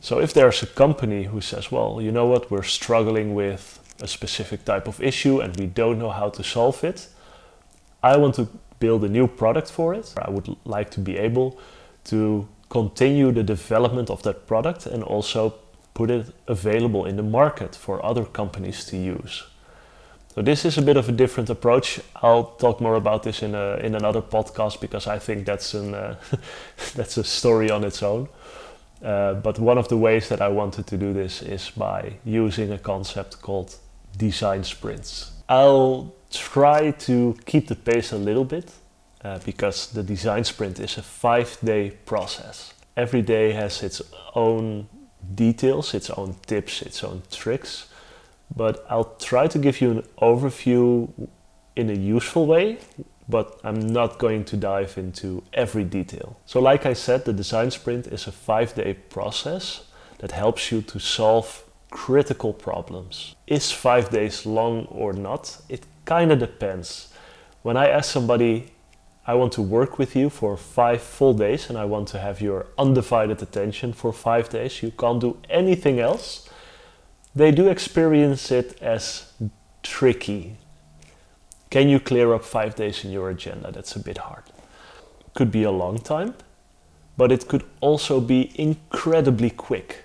So 0.00 0.20
if 0.20 0.32
there's 0.32 0.62
a 0.62 0.66
company 0.66 1.24
who 1.24 1.40
says, 1.40 1.72
well, 1.72 2.00
you 2.00 2.12
know 2.12 2.26
what, 2.26 2.50
we're 2.50 2.62
struggling 2.62 3.34
with 3.34 3.80
a 4.00 4.06
specific 4.06 4.64
type 4.64 4.86
of 4.86 5.00
issue 5.02 5.40
and 5.40 5.56
we 5.56 5.66
don't 5.66 5.98
know 5.98 6.10
how 6.10 6.30
to 6.30 6.42
solve 6.44 6.84
it, 6.84 7.08
I 8.02 8.16
want 8.16 8.34
to 8.36 8.48
build 8.78 9.04
a 9.04 9.08
new 9.08 9.26
product 9.26 9.70
for 9.70 9.94
it. 9.94 10.14
I 10.18 10.30
would 10.30 10.56
like 10.64 10.90
to 10.90 11.00
be 11.00 11.16
able 11.16 11.58
to 12.04 12.48
continue 12.68 13.32
the 13.32 13.42
development 13.42 14.10
of 14.10 14.22
that 14.22 14.46
product 14.46 14.86
and 14.86 15.02
also 15.02 15.54
put 15.94 16.10
it 16.10 16.26
available 16.46 17.06
in 17.06 17.16
the 17.16 17.22
market 17.22 17.74
for 17.74 18.04
other 18.04 18.24
companies 18.24 18.84
to 18.84 18.96
use. 18.96 19.44
So 20.34 20.42
this 20.42 20.66
is 20.66 20.76
a 20.76 20.82
bit 20.82 20.98
of 20.98 21.08
a 21.08 21.12
different 21.12 21.48
approach. 21.48 21.98
I'll 22.16 22.44
talk 22.58 22.80
more 22.80 22.96
about 22.96 23.22
this 23.22 23.42
in 23.42 23.54
a, 23.54 23.76
in 23.76 23.94
another 23.94 24.20
podcast 24.20 24.80
because 24.80 25.06
I 25.06 25.18
think 25.18 25.46
that's 25.46 25.72
an 25.72 25.94
uh, 25.94 26.16
that's 26.94 27.16
a 27.16 27.24
story 27.24 27.70
on 27.70 27.84
its 27.84 28.02
own. 28.02 28.28
Uh, 29.02 29.34
but 29.34 29.58
one 29.58 29.78
of 29.78 29.88
the 29.88 29.96
ways 29.96 30.28
that 30.28 30.42
I 30.42 30.48
wanted 30.48 30.86
to 30.88 30.98
do 30.98 31.14
this 31.14 31.40
is 31.40 31.70
by 31.70 32.18
using 32.24 32.72
a 32.72 32.78
concept 32.78 33.40
called 33.40 33.76
design 34.18 34.64
sprints. 34.64 35.32
I'll 35.48 36.12
try 36.36 36.90
to 36.90 37.36
keep 37.46 37.68
the 37.68 37.76
pace 37.76 38.12
a 38.12 38.18
little 38.18 38.44
bit 38.44 38.70
uh, 39.24 39.38
because 39.44 39.88
the 39.88 40.02
design 40.02 40.44
sprint 40.44 40.80
is 40.80 40.98
a 40.98 41.02
five 41.02 41.58
day 41.64 41.90
process. 42.04 42.74
Every 42.96 43.22
day 43.22 43.52
has 43.52 43.82
its 43.82 44.02
own 44.34 44.88
details, 45.34 45.94
its 45.94 46.10
own 46.10 46.36
tips, 46.46 46.82
its 46.82 47.04
own 47.04 47.22
tricks 47.30 47.88
but 48.54 48.86
I'll 48.88 49.16
try 49.18 49.48
to 49.48 49.58
give 49.58 49.80
you 49.80 49.90
an 49.90 50.02
overview 50.20 51.08
in 51.74 51.90
a 51.90 51.94
useful 51.94 52.46
way, 52.46 52.78
but 53.28 53.58
I'm 53.64 53.80
not 53.80 54.18
going 54.18 54.44
to 54.44 54.56
dive 54.56 54.96
into 54.98 55.42
every 55.52 55.84
detail. 55.84 56.38
So, 56.46 56.60
like 56.60 56.86
I 56.86 56.92
said, 56.92 57.24
the 57.24 57.32
design 57.32 57.70
sprint 57.70 58.06
is 58.06 58.26
a 58.26 58.32
five 58.32 58.74
day 58.74 58.94
process 58.94 59.84
that 60.18 60.32
helps 60.32 60.70
you 60.70 60.80
to 60.82 60.98
solve 60.98 61.64
critical 61.90 62.52
problems. 62.52 63.34
Is 63.46 63.72
five 63.72 64.10
days 64.10 64.46
long 64.46 64.86
or 64.86 65.12
not? 65.12 65.58
It 65.68 65.86
kind 66.06 66.32
of 66.32 66.38
depends. 66.38 67.12
When 67.62 67.76
I 67.76 67.88
ask 67.88 68.10
somebody, 68.10 68.72
I 69.26 69.34
want 69.34 69.52
to 69.54 69.62
work 69.62 69.98
with 69.98 70.16
you 70.16 70.30
for 70.30 70.56
five 70.56 71.02
full 71.02 71.34
days 71.34 71.68
and 71.68 71.76
I 71.76 71.84
want 71.84 72.08
to 72.08 72.18
have 72.18 72.40
your 72.40 72.68
undivided 72.78 73.42
attention 73.42 73.92
for 73.92 74.12
five 74.12 74.48
days, 74.48 74.82
you 74.82 74.90
can't 74.92 75.20
do 75.20 75.36
anything 75.50 76.00
else 76.00 76.48
they 77.36 77.50
do 77.50 77.68
experience 77.68 78.50
it 78.50 78.80
as 78.80 79.30
tricky. 79.82 80.56
Can 81.68 81.90
you 81.90 82.00
clear 82.00 82.32
up 82.32 82.44
five 82.44 82.74
days 82.74 83.04
in 83.04 83.10
your 83.10 83.28
agenda? 83.28 83.70
That's 83.70 83.94
a 83.94 83.98
bit 83.98 84.16
hard. 84.16 84.44
Could 85.34 85.50
be 85.50 85.62
a 85.62 85.70
long 85.70 85.98
time, 85.98 86.34
but 87.18 87.30
it 87.30 87.46
could 87.46 87.64
also 87.80 88.20
be 88.20 88.52
incredibly 88.54 89.50
quick. 89.50 90.04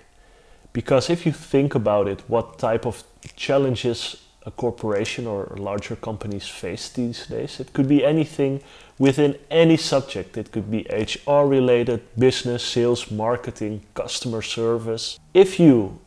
Because 0.74 1.08
if 1.08 1.24
you 1.24 1.32
think 1.32 1.74
about 1.74 2.06
it, 2.06 2.20
what 2.28 2.58
type 2.58 2.84
of 2.84 3.02
challenges 3.34 4.21
a 4.44 4.50
corporation 4.50 5.26
or 5.26 5.54
larger 5.56 5.96
companies 5.96 6.48
face 6.48 6.88
these 6.88 7.26
days, 7.26 7.60
it 7.60 7.72
could 7.72 7.88
be 7.88 8.04
anything 8.04 8.60
within 8.98 9.36
any 9.50 9.76
subject. 9.76 10.36
It 10.36 10.50
could 10.52 10.70
be 10.70 10.86
HR 10.90 11.46
related, 11.46 12.00
business, 12.18 12.64
sales, 12.64 13.10
marketing, 13.10 13.84
customer 13.94 14.42
service. 14.42 15.18
If 15.32 15.60
you 15.60 16.00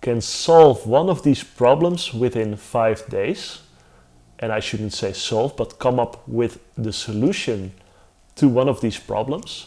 can 0.00 0.20
solve 0.20 0.86
one 0.86 1.10
of 1.10 1.22
these 1.22 1.42
problems 1.42 2.14
within 2.14 2.56
five 2.56 3.06
days, 3.08 3.60
and 4.38 4.52
I 4.52 4.60
shouldn't 4.60 4.92
say 4.92 5.12
solve, 5.12 5.56
but 5.56 5.78
come 5.78 5.98
up 5.98 6.26
with 6.28 6.60
the 6.76 6.92
solution 6.92 7.72
to 8.36 8.48
one 8.48 8.68
of 8.68 8.80
these 8.80 8.98
problems, 8.98 9.66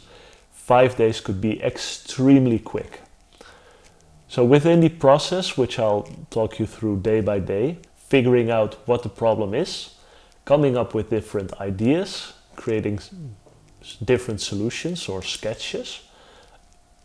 five 0.51 0.95
days 0.95 1.19
could 1.19 1.41
be 1.41 1.61
extremely 1.61 2.59
quick. 2.59 3.01
So, 4.31 4.45
within 4.45 4.79
the 4.79 4.87
process, 4.87 5.57
which 5.57 5.77
I'll 5.77 6.03
talk 6.29 6.57
you 6.57 6.65
through 6.65 7.01
day 7.01 7.19
by 7.19 7.39
day, 7.39 7.79
figuring 7.97 8.49
out 8.49 8.75
what 8.87 9.03
the 9.03 9.09
problem 9.09 9.53
is, 9.53 9.95
coming 10.45 10.77
up 10.77 10.93
with 10.93 11.09
different 11.09 11.51
ideas, 11.59 12.31
creating 12.55 13.01
different 14.05 14.39
solutions 14.39 15.09
or 15.09 15.21
sketches, 15.21 15.99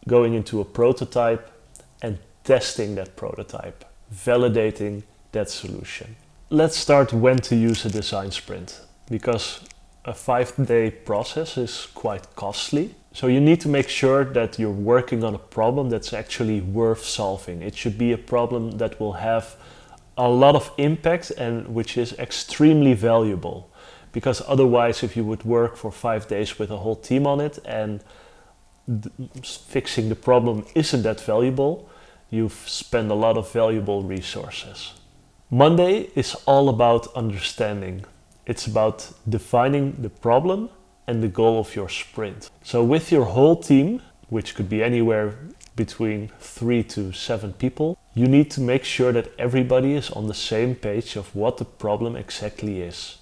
going 0.07 0.35
into 0.35 0.61
a 0.61 0.65
prototype, 0.65 1.51
and 2.01 2.19
testing 2.45 2.95
that 2.95 3.17
prototype, 3.17 3.85
validating 4.15 5.03
that 5.33 5.51
solution. 5.51 6.15
Let's 6.51 6.77
start 6.77 7.13
when 7.13 7.39
to 7.39 7.57
use 7.57 7.85
a 7.85 7.91
design 7.91 8.31
sprint 8.31 8.83
because 9.11 9.65
a 10.05 10.15
five 10.15 10.55
day 10.65 10.93
process 10.93 11.59
is 11.59 11.89
quite 11.93 12.37
costly. 12.37 12.95
So 13.17 13.29
you 13.29 13.41
need 13.41 13.63
to 13.63 13.69
make 13.71 13.89
sure 13.89 14.27
that 14.27 14.59
you're 14.59 14.71
working 14.95 15.25
on 15.25 15.35
a 15.35 15.39
problem 15.39 15.89
that's 15.89 16.13
actually 16.13 16.61
worth 16.61 17.03
solving. 17.03 17.63
It 17.63 17.75
should 17.75 17.97
be 17.97 18.13
a 18.13 18.19
problem 18.19 18.73
that 18.73 19.01
will 19.01 19.15
have 19.15 19.57
a 20.19 20.29
lot 20.29 20.55
of 20.55 20.71
impact 20.77 21.31
and 21.31 21.67
which 21.75 21.97
is 21.97 22.13
extremely 22.19 22.93
valuable. 22.93 23.71
Because 24.13 24.43
otherwise, 24.47 25.03
if 25.03 25.17
you 25.17 25.25
would 25.25 25.45
work 25.47 25.79
for 25.79 25.91
five 25.91 26.29
days 26.29 26.59
with 26.59 26.71
a 26.71 26.77
whole 26.77 26.95
team 26.95 27.27
on 27.27 27.41
it 27.41 27.59
and 27.65 28.05
fixing 29.43 30.11
the 30.11 30.15
problem 30.15 30.67
isn't 30.75 31.03
that 31.05 31.19
valuable, 31.19 31.89
you've 32.29 32.69
spent 32.69 33.11
a 33.11 33.15
lot 33.15 33.39
of 33.39 33.51
valuable 33.51 34.03
resources. 34.03 34.93
Monday 35.51 36.11
is 36.15 36.35
all 36.45 36.69
about 36.69 37.07
understanding. 37.15 38.05
It's 38.45 38.67
about 38.67 39.11
defining 39.27 40.03
the 40.03 40.11
problem 40.11 40.69
and 41.07 41.23
the 41.23 41.29
goal 41.29 41.59
of 41.59 41.75
your 41.75 41.89
sprint. 41.89 42.51
So, 42.63 42.83
with 42.83 43.13
your 43.13 43.25
whole 43.25 43.57
team, 43.57 44.03
which 44.29 44.55
could 44.55 44.69
be 44.69 44.83
anywhere 44.83 45.39
between 45.77 46.31
three 46.41 46.83
to 46.83 47.13
seven 47.13 47.53
people, 47.53 47.99
you 48.15 48.27
need 48.27 48.51
to 48.53 48.61
make 48.61 48.85
sure 48.85 49.13
that 49.13 49.31
everybody 49.39 49.95
is 49.95 50.11
on 50.11 50.27
the 50.27 50.35
same 50.35 50.75
page 50.75 51.17
of 51.17 51.35
what 51.35 51.59
the 51.59 51.65
problem 51.65 52.17
exactly 52.17 52.81
is. 52.81 53.19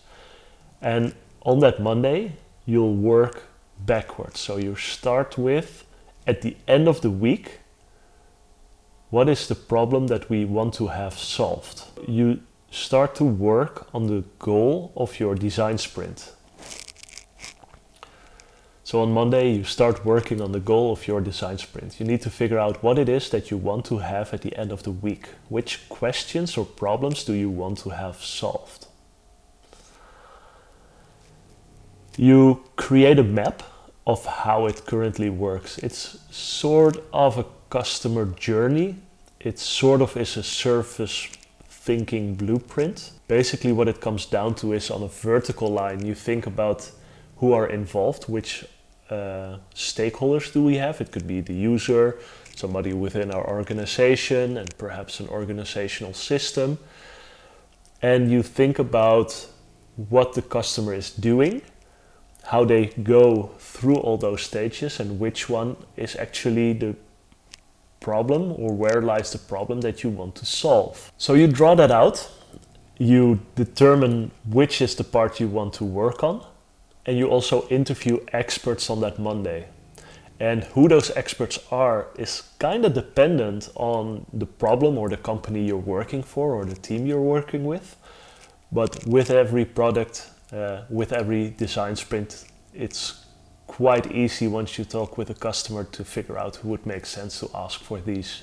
And 0.81 1.15
on 1.43 1.59
that 1.61 1.81
Monday, 1.81 2.37
you'll 2.65 2.95
work 2.95 3.43
backwards. 3.85 4.41
So, 4.41 4.57
you 4.57 4.77
start 4.77 5.37
with 5.37 5.85
at 6.27 6.43
the 6.43 6.57
end 6.67 6.89
of 6.89 7.01
the 7.03 7.11
week, 7.11 7.59
what 9.11 9.29
is 9.29 9.47
the 9.47 9.55
problem 9.55 10.07
that 10.09 10.31
we 10.31 10.45
want 10.45 10.75
to 10.75 10.89
have 10.89 11.19
solved? 11.19 11.83
You 12.09 12.41
start 12.71 13.15
to 13.17 13.25
work 13.25 13.89
on 13.95 14.07
the 14.07 14.25
goal 14.39 14.93
of 14.97 15.21
your 15.21 15.35
design 15.35 15.79
sprint. 15.79 16.34
So 18.95 19.03
on 19.03 19.11
Monday, 19.11 19.51
you 19.51 19.65
start 19.65 20.05
working 20.05 20.41
on 20.41 20.53
the 20.53 20.61
goal 20.61 20.93
of 20.93 21.09
your 21.09 21.21
design 21.21 21.59
sprint. 21.59 21.99
You 21.99 22.07
need 22.07 22.23
to 22.23 22.31
figure 22.31 22.61
out 22.61 22.81
what 22.81 22.97
it 22.97 23.09
is 23.09 23.29
that 23.31 23.51
you 23.51 23.57
want 23.57 23.87
to 23.87 23.99
have 23.99 24.33
at 24.33 24.43
the 24.43 24.57
end 24.57 24.71
of 24.71 24.85
the 24.85 24.93
week. 24.93 25.31
Which 25.49 25.89
questions 25.89 26.57
or 26.57 26.65
problems 26.65 27.25
do 27.25 27.33
you 27.33 27.51
want 27.51 27.79
to 27.79 27.91
have 27.91 28.23
solved? 28.23 28.87
You 32.17 32.63
create 32.77 33.19
a 33.19 33.25
map 33.25 33.65
of 34.07 34.25
how 34.27 34.67
it 34.67 34.87
currently 34.87 35.29
works. 35.29 35.77
It's 35.79 36.17
sort 36.31 36.99
of 37.13 37.37
a 37.37 37.47
customer 37.71 38.27
journey 38.27 38.95
it 39.41 39.59
sort 39.59 40.03
of 40.03 40.17
is 40.17 40.37
a 40.37 40.45
surface 40.45 41.27
thinking 41.69 42.37
blueprint. 42.37 43.11
Basically, 43.27 43.73
what 43.73 43.89
it 43.89 44.01
comes 44.01 44.25
down 44.25 44.55
to 44.55 44.73
is 44.73 44.89
on 44.89 45.03
a 45.03 45.09
vertical 45.09 45.69
line, 45.69 46.07
you 46.07 46.15
think 46.15 46.47
about 46.47 46.93
who 47.39 47.53
are 47.53 47.67
involved, 47.67 48.29
which 48.29 48.65
uh, 49.11 49.59
stakeholders 49.75 50.53
do 50.53 50.63
we 50.63 50.77
have? 50.77 51.01
It 51.01 51.13
could 51.13 51.27
be 51.27 51.41
the 51.41 51.55
user, 51.55 52.19
somebody 52.57 52.93
within 52.93 53.31
our 53.31 53.47
organization, 53.49 54.57
and 54.57 54.77
perhaps 54.79 55.21
an 55.21 55.29
organizational 55.29 56.15
system. 56.15 56.79
And 58.03 58.31
you 58.31 58.43
think 58.43 58.79
about 58.79 59.47
what 59.97 60.35
the 60.35 60.43
customer 60.43 60.95
is 60.95 61.11
doing, 61.11 61.63
how 62.45 62.65
they 62.65 62.87
go 62.87 63.51
through 63.59 63.97
all 63.97 64.17
those 64.17 64.43
stages, 64.43 65.01
and 65.01 65.19
which 65.19 65.49
one 65.49 65.77
is 65.97 66.17
actually 66.17 66.73
the 66.73 66.97
problem 68.01 68.53
or 68.59 68.75
where 68.75 69.01
lies 69.01 69.33
the 69.33 69.39
problem 69.39 69.81
that 69.81 70.03
you 70.03 70.11
want 70.11 70.35
to 70.35 70.45
solve. 70.45 71.11
So 71.17 71.35
you 71.35 71.47
draw 71.47 71.75
that 71.75 71.91
out, 71.91 72.31
you 72.99 73.41
determine 73.55 74.31
which 74.51 74.83
is 74.83 74.95
the 74.95 75.05
part 75.05 75.41
you 75.41 75.49
want 75.49 75.73
to 75.75 75.85
work 75.85 76.23
on, 76.23 76.45
and 77.07 77.19
you 77.19 77.29
also 77.29 77.67
interview 77.69 78.19
experts 78.33 78.91
on 78.91 79.01
that 79.01 79.19
Monday. 79.19 79.67
And 80.41 80.65
who 80.65 80.89
those 80.89 81.11
experts 81.17 81.59
are 81.71 82.09
is 82.19 82.43
kind 82.59 82.85
of 82.85 82.93
dependent 82.93 83.71
on 83.77 84.27
the 84.33 84.47
problem 84.47 84.99
or 84.99 85.09
the 85.09 85.17
company 85.17 85.65
you're 85.65 85.77
working 85.77 86.23
for 86.23 86.55
or 86.55 86.65
the 86.65 86.75
team 86.75 87.07
you're 87.07 87.21
working 87.21 87.65
with. 87.65 87.97
But 88.73 89.07
with 89.07 89.31
every 89.31 89.65
product, 89.65 90.29
uh, 90.53 90.83
with 90.91 91.13
every 91.13 91.51
design 91.51 91.95
sprint, 91.97 92.47
it's 92.75 93.25
quite 93.67 94.11
easy 94.11 94.49
once 94.49 94.77
you 94.77 94.85
talk 94.85 95.17
with 95.17 95.31
a 95.31 95.35
customer 95.35 95.85
to 95.85 96.05
figure 96.05 96.39
out 96.39 96.57
who 96.57 96.69
would 96.69 96.85
make 96.85 97.07
sense 97.07 97.41
to 97.41 97.49
ask 97.55 97.81
for 97.81 98.01
these 98.01 98.43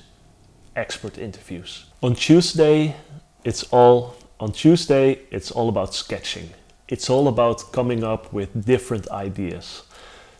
expert 0.75 1.17
interviews. 1.17 1.85
On 2.01 2.15
Tuesday, 2.15 2.95
it's 3.43 3.63
all 3.71 4.15
on 4.39 4.51
Tuesday, 4.51 5.19
it's 5.29 5.51
all 5.51 5.69
about 5.69 5.93
sketching. 5.93 6.49
It's 6.91 7.09
all 7.09 7.29
about 7.29 7.71
coming 7.71 8.03
up 8.03 8.33
with 8.33 8.65
different 8.65 9.09
ideas. 9.11 9.83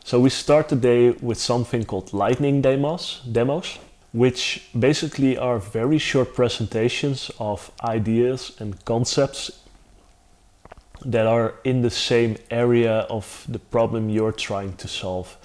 So 0.03 0.19
we 0.19 0.29
start 0.29 0.67
the 0.67 0.75
day 0.75 1.11
with 1.11 1.37
something 1.37 1.85
called 1.85 2.11
lightning 2.11 2.61
demos, 2.61 3.21
demos, 3.31 3.79
which 4.11 4.67
basically 4.77 5.37
are 5.37 5.59
very 5.59 5.97
short 5.97 6.35
presentations 6.35 7.31
of 7.39 7.71
ideas 7.81 8.51
and 8.59 8.83
concepts 8.83 9.61
that 11.05 11.25
are 11.25 11.53
in 11.63 11.83
the 11.83 11.89
same 11.89 12.35
area 12.49 13.07
of 13.09 13.45
the 13.47 13.59
problem 13.59 14.09
you're 14.09 14.33
trying 14.33 14.73
to 14.75 14.89
solve. 14.89 15.37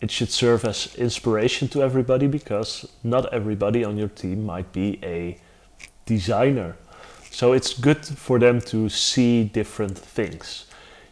It 0.00 0.12
should 0.12 0.30
serve 0.30 0.64
as 0.64 0.94
inspiration 0.94 1.66
to 1.70 1.82
everybody 1.82 2.28
because 2.28 2.88
not 3.02 3.32
everybody 3.34 3.82
on 3.82 3.96
your 3.96 4.08
team 4.08 4.46
might 4.46 4.72
be 4.72 5.00
a 5.02 5.36
designer. 6.06 6.76
So 7.34 7.52
it's 7.52 7.74
good 7.74 8.06
for 8.06 8.38
them 8.38 8.60
to 8.60 8.88
see 8.88 9.42
different 9.42 9.98
things. 9.98 10.66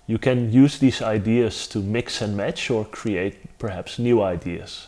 You 0.06 0.18
can 0.18 0.52
use 0.52 0.78
these 0.78 1.02
ideas 1.02 1.66
to 1.66 1.80
mix 1.80 2.22
and 2.22 2.36
match 2.36 2.70
or 2.70 2.84
create 2.84 3.58
perhaps 3.58 3.98
new 3.98 4.22
ideas. 4.22 4.86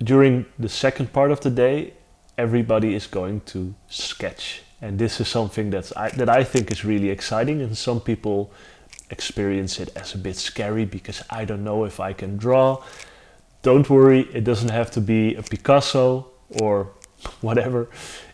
During 0.00 0.46
the 0.56 0.68
second 0.68 1.12
part 1.12 1.32
of 1.32 1.40
the 1.40 1.50
day, 1.50 1.94
everybody 2.36 2.94
is 2.94 3.08
going 3.08 3.40
to 3.46 3.74
sketch 3.88 4.62
and 4.80 5.00
this 5.00 5.20
is 5.20 5.26
something 5.26 5.70
that's 5.70 5.92
I, 5.96 6.10
that 6.10 6.28
I 6.28 6.44
think 6.44 6.70
is 6.70 6.84
really 6.84 7.10
exciting 7.10 7.60
and 7.60 7.76
some 7.76 8.00
people 8.00 8.52
experience 9.10 9.80
it 9.80 9.88
as 9.96 10.14
a 10.14 10.18
bit 10.18 10.36
scary 10.36 10.84
because 10.84 11.24
I 11.28 11.44
don't 11.44 11.64
know 11.64 11.82
if 11.82 11.98
I 11.98 12.12
can 12.12 12.36
draw. 12.36 12.84
Don't 13.62 13.90
worry, 13.90 14.28
it 14.32 14.44
doesn't 14.44 14.70
have 14.70 14.92
to 14.92 15.00
be 15.00 15.34
a 15.34 15.42
Picasso 15.42 16.30
or 16.62 16.92
whatever. 17.40 17.88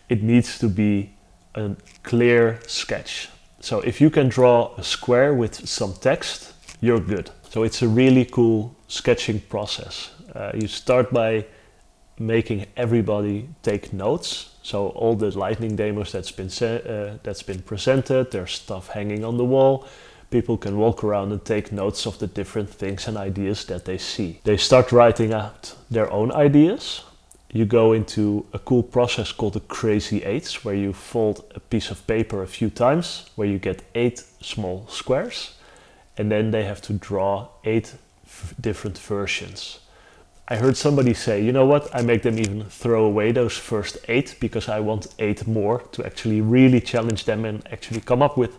It 0.09 0.21
needs 0.21 0.59
to 0.59 0.69
be 0.69 1.14
a 1.55 1.75
clear 2.03 2.59
sketch. 2.67 3.29
So 3.59 3.79
if 3.81 3.99
you 3.99 4.09
can 4.09 4.29
draw 4.29 4.75
a 4.77 4.83
square 4.83 5.33
with 5.33 5.67
some 5.67 5.93
text, 5.93 6.53
you're 6.81 6.99
good. 6.99 7.31
So 7.49 7.63
it's 7.63 7.81
a 7.81 7.87
really 7.87 8.25
cool 8.25 8.75
sketching 8.87 9.39
process. 9.39 10.11
Uh, 10.33 10.51
you 10.53 10.67
start 10.67 11.11
by 11.11 11.45
making 12.19 12.65
everybody 12.77 13.49
take 13.63 13.91
notes 13.91 14.55
so 14.65 14.87
all 14.95 15.15
the 15.15 15.29
lightning 15.37 15.75
demos 15.75 16.11
that's 16.11 16.31
been 16.31 16.49
uh, 16.49 17.19
that's 17.21 17.43
been 17.43 17.61
presented, 17.61 18.31
there's 18.31 18.53
stuff 18.53 18.87
hanging 18.87 19.23
on 19.23 19.37
the 19.37 19.45
wall. 19.45 19.85
People 20.31 20.57
can 20.57 20.75
walk 20.75 21.03
around 21.03 21.31
and 21.31 21.45
take 21.45 21.71
notes 21.71 22.07
of 22.07 22.17
the 22.17 22.25
different 22.25 22.71
things 22.71 23.07
and 23.07 23.15
ideas 23.15 23.65
that 23.65 23.85
they 23.85 23.99
see. 23.99 24.39
They 24.43 24.57
start 24.57 24.91
writing 24.91 25.33
out 25.33 25.75
their 25.91 26.11
own 26.11 26.31
ideas. 26.31 27.03
You 27.55 27.63
go 27.63 27.93
into 27.93 28.45
a 28.51 28.59
cool 28.59 28.83
process 28.83 29.31
called 29.31 29.53
the 29.53 29.61
crazy 29.61 30.25
eights, 30.25 30.65
where 30.65 30.75
you 30.75 30.91
fold 30.91 31.45
a 31.55 31.61
piece 31.61 31.89
of 31.89 32.05
paper 32.05 32.43
a 32.43 32.47
few 32.47 32.69
times, 32.69 33.29
where 33.37 33.47
you 33.47 33.59
get 33.59 33.81
eight 33.95 34.19
small 34.41 34.85
squares, 34.89 35.55
and 36.17 36.29
then 36.29 36.51
they 36.51 36.65
have 36.65 36.81
to 36.81 36.91
draw 36.91 37.47
eight 37.63 37.95
different 38.59 38.97
versions. 38.97 39.79
I 40.49 40.57
heard 40.57 40.75
somebody 40.75 41.13
say, 41.13 41.41
you 41.41 41.53
know 41.53 41.65
what, 41.65 41.87
I 41.95 42.01
make 42.01 42.23
them 42.23 42.37
even 42.39 42.65
throw 42.65 43.05
away 43.05 43.31
those 43.31 43.55
first 43.55 43.99
eight 44.09 44.35
because 44.41 44.67
I 44.67 44.81
want 44.81 45.15
eight 45.17 45.47
more 45.47 45.79
to 45.93 46.05
actually 46.05 46.41
really 46.41 46.81
challenge 46.81 47.23
them 47.23 47.45
and 47.45 47.65
actually 47.71 48.01
come 48.01 48.21
up 48.21 48.35
with 48.35 48.57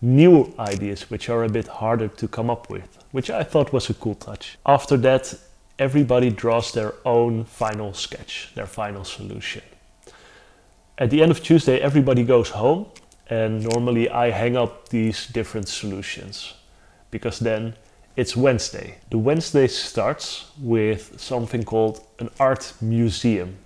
new 0.00 0.52
ideas 0.58 1.08
which 1.10 1.28
are 1.28 1.44
a 1.44 1.48
bit 1.48 1.68
harder 1.68 2.08
to 2.08 2.26
come 2.26 2.50
up 2.50 2.68
with, 2.68 2.98
which 3.12 3.30
I 3.30 3.44
thought 3.44 3.72
was 3.72 3.88
a 3.88 3.94
cool 3.94 4.16
touch. 4.16 4.58
After 4.66 4.96
that, 4.96 5.32
everybody 5.82 6.30
draws 6.30 6.70
their 6.70 6.94
own 7.04 7.44
final 7.44 7.92
sketch, 7.92 8.52
their 8.54 8.66
final 8.66 9.02
solution. 9.04 9.62
At 10.96 11.10
the 11.10 11.20
end 11.22 11.32
of 11.32 11.42
Tuesday, 11.42 11.80
everybody 11.80 12.22
goes 12.22 12.50
home, 12.50 12.86
and 13.28 13.64
normally 13.64 14.08
I 14.08 14.30
hang 14.30 14.56
up 14.56 14.90
these 14.90 15.26
different 15.26 15.66
solutions 15.68 16.54
because 17.10 17.40
then 17.40 17.74
it's 18.14 18.36
Wednesday. 18.36 18.98
The 19.10 19.18
Wednesday 19.18 19.66
starts 19.66 20.52
with 20.60 21.20
something 21.20 21.64
called 21.64 22.06
an 22.20 22.30
art 22.38 22.74
museum. 22.80 23.56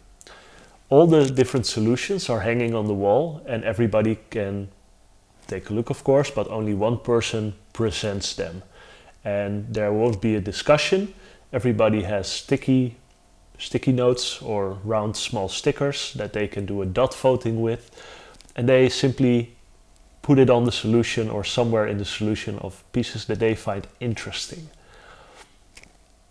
All 0.88 1.06
the 1.06 1.26
different 1.28 1.66
solutions 1.66 2.30
are 2.30 2.40
hanging 2.40 2.74
on 2.74 2.86
the 2.86 2.94
wall, 2.94 3.42
and 3.46 3.62
everybody 3.62 4.16
can 4.30 4.68
take 5.48 5.68
a 5.68 5.74
look, 5.74 5.90
of 5.90 6.02
course, 6.02 6.30
but 6.30 6.48
only 6.48 6.72
one 6.72 6.98
person 6.98 7.52
presents 7.74 8.34
them. 8.34 8.62
And 9.22 9.66
there 9.74 9.92
won't 9.92 10.22
be 10.22 10.36
a 10.36 10.40
discussion. 10.40 11.12
Everybody 11.56 12.02
has 12.02 12.28
sticky 12.28 12.96
sticky 13.58 13.92
notes 13.92 14.42
or 14.42 14.78
round 14.84 15.16
small 15.16 15.48
stickers 15.48 16.12
that 16.12 16.34
they 16.34 16.46
can 16.46 16.66
do 16.66 16.82
a 16.82 16.84
dot 16.86 17.14
voting 17.14 17.62
with, 17.62 17.90
and 18.54 18.68
they 18.68 18.90
simply 18.90 19.56
put 20.20 20.38
it 20.38 20.50
on 20.50 20.64
the 20.64 20.72
solution 20.72 21.30
or 21.30 21.44
somewhere 21.44 21.86
in 21.86 21.96
the 21.96 22.04
solution 22.04 22.58
of 22.58 22.84
pieces 22.92 23.24
that 23.24 23.38
they 23.38 23.54
find 23.54 23.86
interesting. 24.00 24.68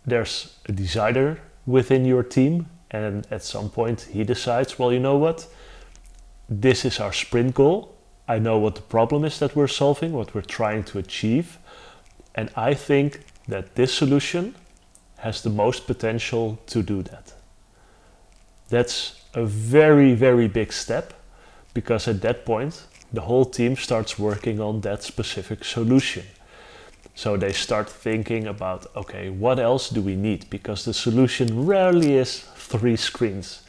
There's 0.05 0.59
a 0.69 0.71
designer 0.71 1.39
within 1.65 2.05
your 2.05 2.21
team, 2.21 2.67
and 2.91 3.25
at 3.31 3.43
some 3.43 3.71
point 3.71 4.01
he 4.11 4.23
decides, 4.23 4.77
well, 4.77 4.93
you 4.93 4.99
know 4.99 5.17
what? 5.17 5.47
This 6.47 6.85
is 6.85 6.99
our 6.99 7.13
sprint 7.13 7.55
goal. 7.55 7.95
I 8.27 8.37
know 8.37 8.59
what 8.59 8.75
the 8.75 8.81
problem 8.81 9.25
is 9.25 9.39
that 9.39 9.55
we're 9.55 9.67
solving, 9.67 10.13
what 10.13 10.35
we're 10.35 10.53
trying 10.59 10.83
to 10.83 10.99
achieve, 10.99 11.57
and 12.35 12.51
I 12.55 12.75
think 12.75 13.21
that 13.47 13.73
this 13.73 13.91
solution 13.91 14.53
has 15.17 15.41
the 15.41 15.49
most 15.49 15.87
potential 15.87 16.59
to 16.67 16.83
do 16.83 17.01
that. 17.03 17.33
That's 18.69 19.21
a 19.33 19.45
very, 19.45 20.13
very 20.13 20.47
big 20.47 20.73
step 20.73 21.13
because 21.73 22.07
at 22.07 22.21
that 22.21 22.45
point, 22.45 22.85
the 23.13 23.21
whole 23.21 23.45
team 23.45 23.75
starts 23.75 24.19
working 24.19 24.59
on 24.59 24.81
that 24.81 25.03
specific 25.03 25.63
solution. 25.63 26.23
So 27.13 27.37
they 27.37 27.53
start 27.53 27.89
thinking 27.89 28.47
about 28.47 28.87
okay, 28.95 29.29
what 29.29 29.59
else 29.59 29.89
do 29.89 30.01
we 30.01 30.15
need? 30.15 30.49
Because 30.49 30.83
the 30.83 30.93
solution 30.93 31.65
rarely 31.65 32.15
is 32.15 32.39
three 32.55 32.97
screens. 32.97 33.61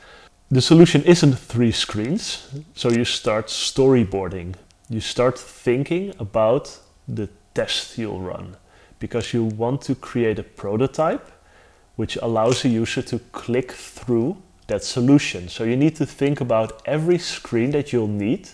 The 0.50 0.60
solution 0.60 1.02
isn't 1.02 1.34
three 1.34 1.72
screens, 1.72 2.48
so 2.74 2.90
you 2.90 3.04
start 3.04 3.46
storyboarding. 3.48 4.54
You 4.88 5.00
start 5.00 5.38
thinking 5.38 6.14
about 6.18 6.78
the 7.08 7.28
test 7.54 7.98
you'll 7.98 8.20
run 8.20 8.56
because 8.98 9.32
you 9.32 9.44
want 9.44 9.82
to 9.82 9.94
create 9.94 10.38
a 10.38 10.42
prototype 10.42 11.30
which 11.96 12.16
allows 12.16 12.64
a 12.64 12.68
user 12.68 13.02
to 13.02 13.18
click 13.32 13.72
through 13.72 14.36
that 14.68 14.84
solution. 14.84 15.48
So 15.48 15.64
you 15.64 15.76
need 15.76 15.96
to 15.96 16.06
think 16.06 16.40
about 16.40 16.82
every 16.86 17.18
screen 17.18 17.70
that 17.72 17.92
you'll 17.92 18.06
need 18.06 18.48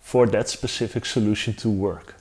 for 0.00 0.26
that 0.26 0.48
specific 0.48 1.04
solution 1.04 1.54
to 1.54 1.68
work. 1.68 2.14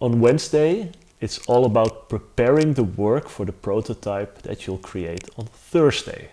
On 0.00 0.20
Wednesday, 0.20 0.90
it's 1.20 1.38
all 1.46 1.64
about 1.64 2.08
preparing 2.08 2.74
the 2.74 2.84
work 2.84 3.28
for 3.28 3.46
the 3.46 3.52
prototype 3.52 4.42
that 4.42 4.66
you'll 4.66 4.78
create 4.78 5.28
on 5.38 5.46
Thursday. 5.46 6.28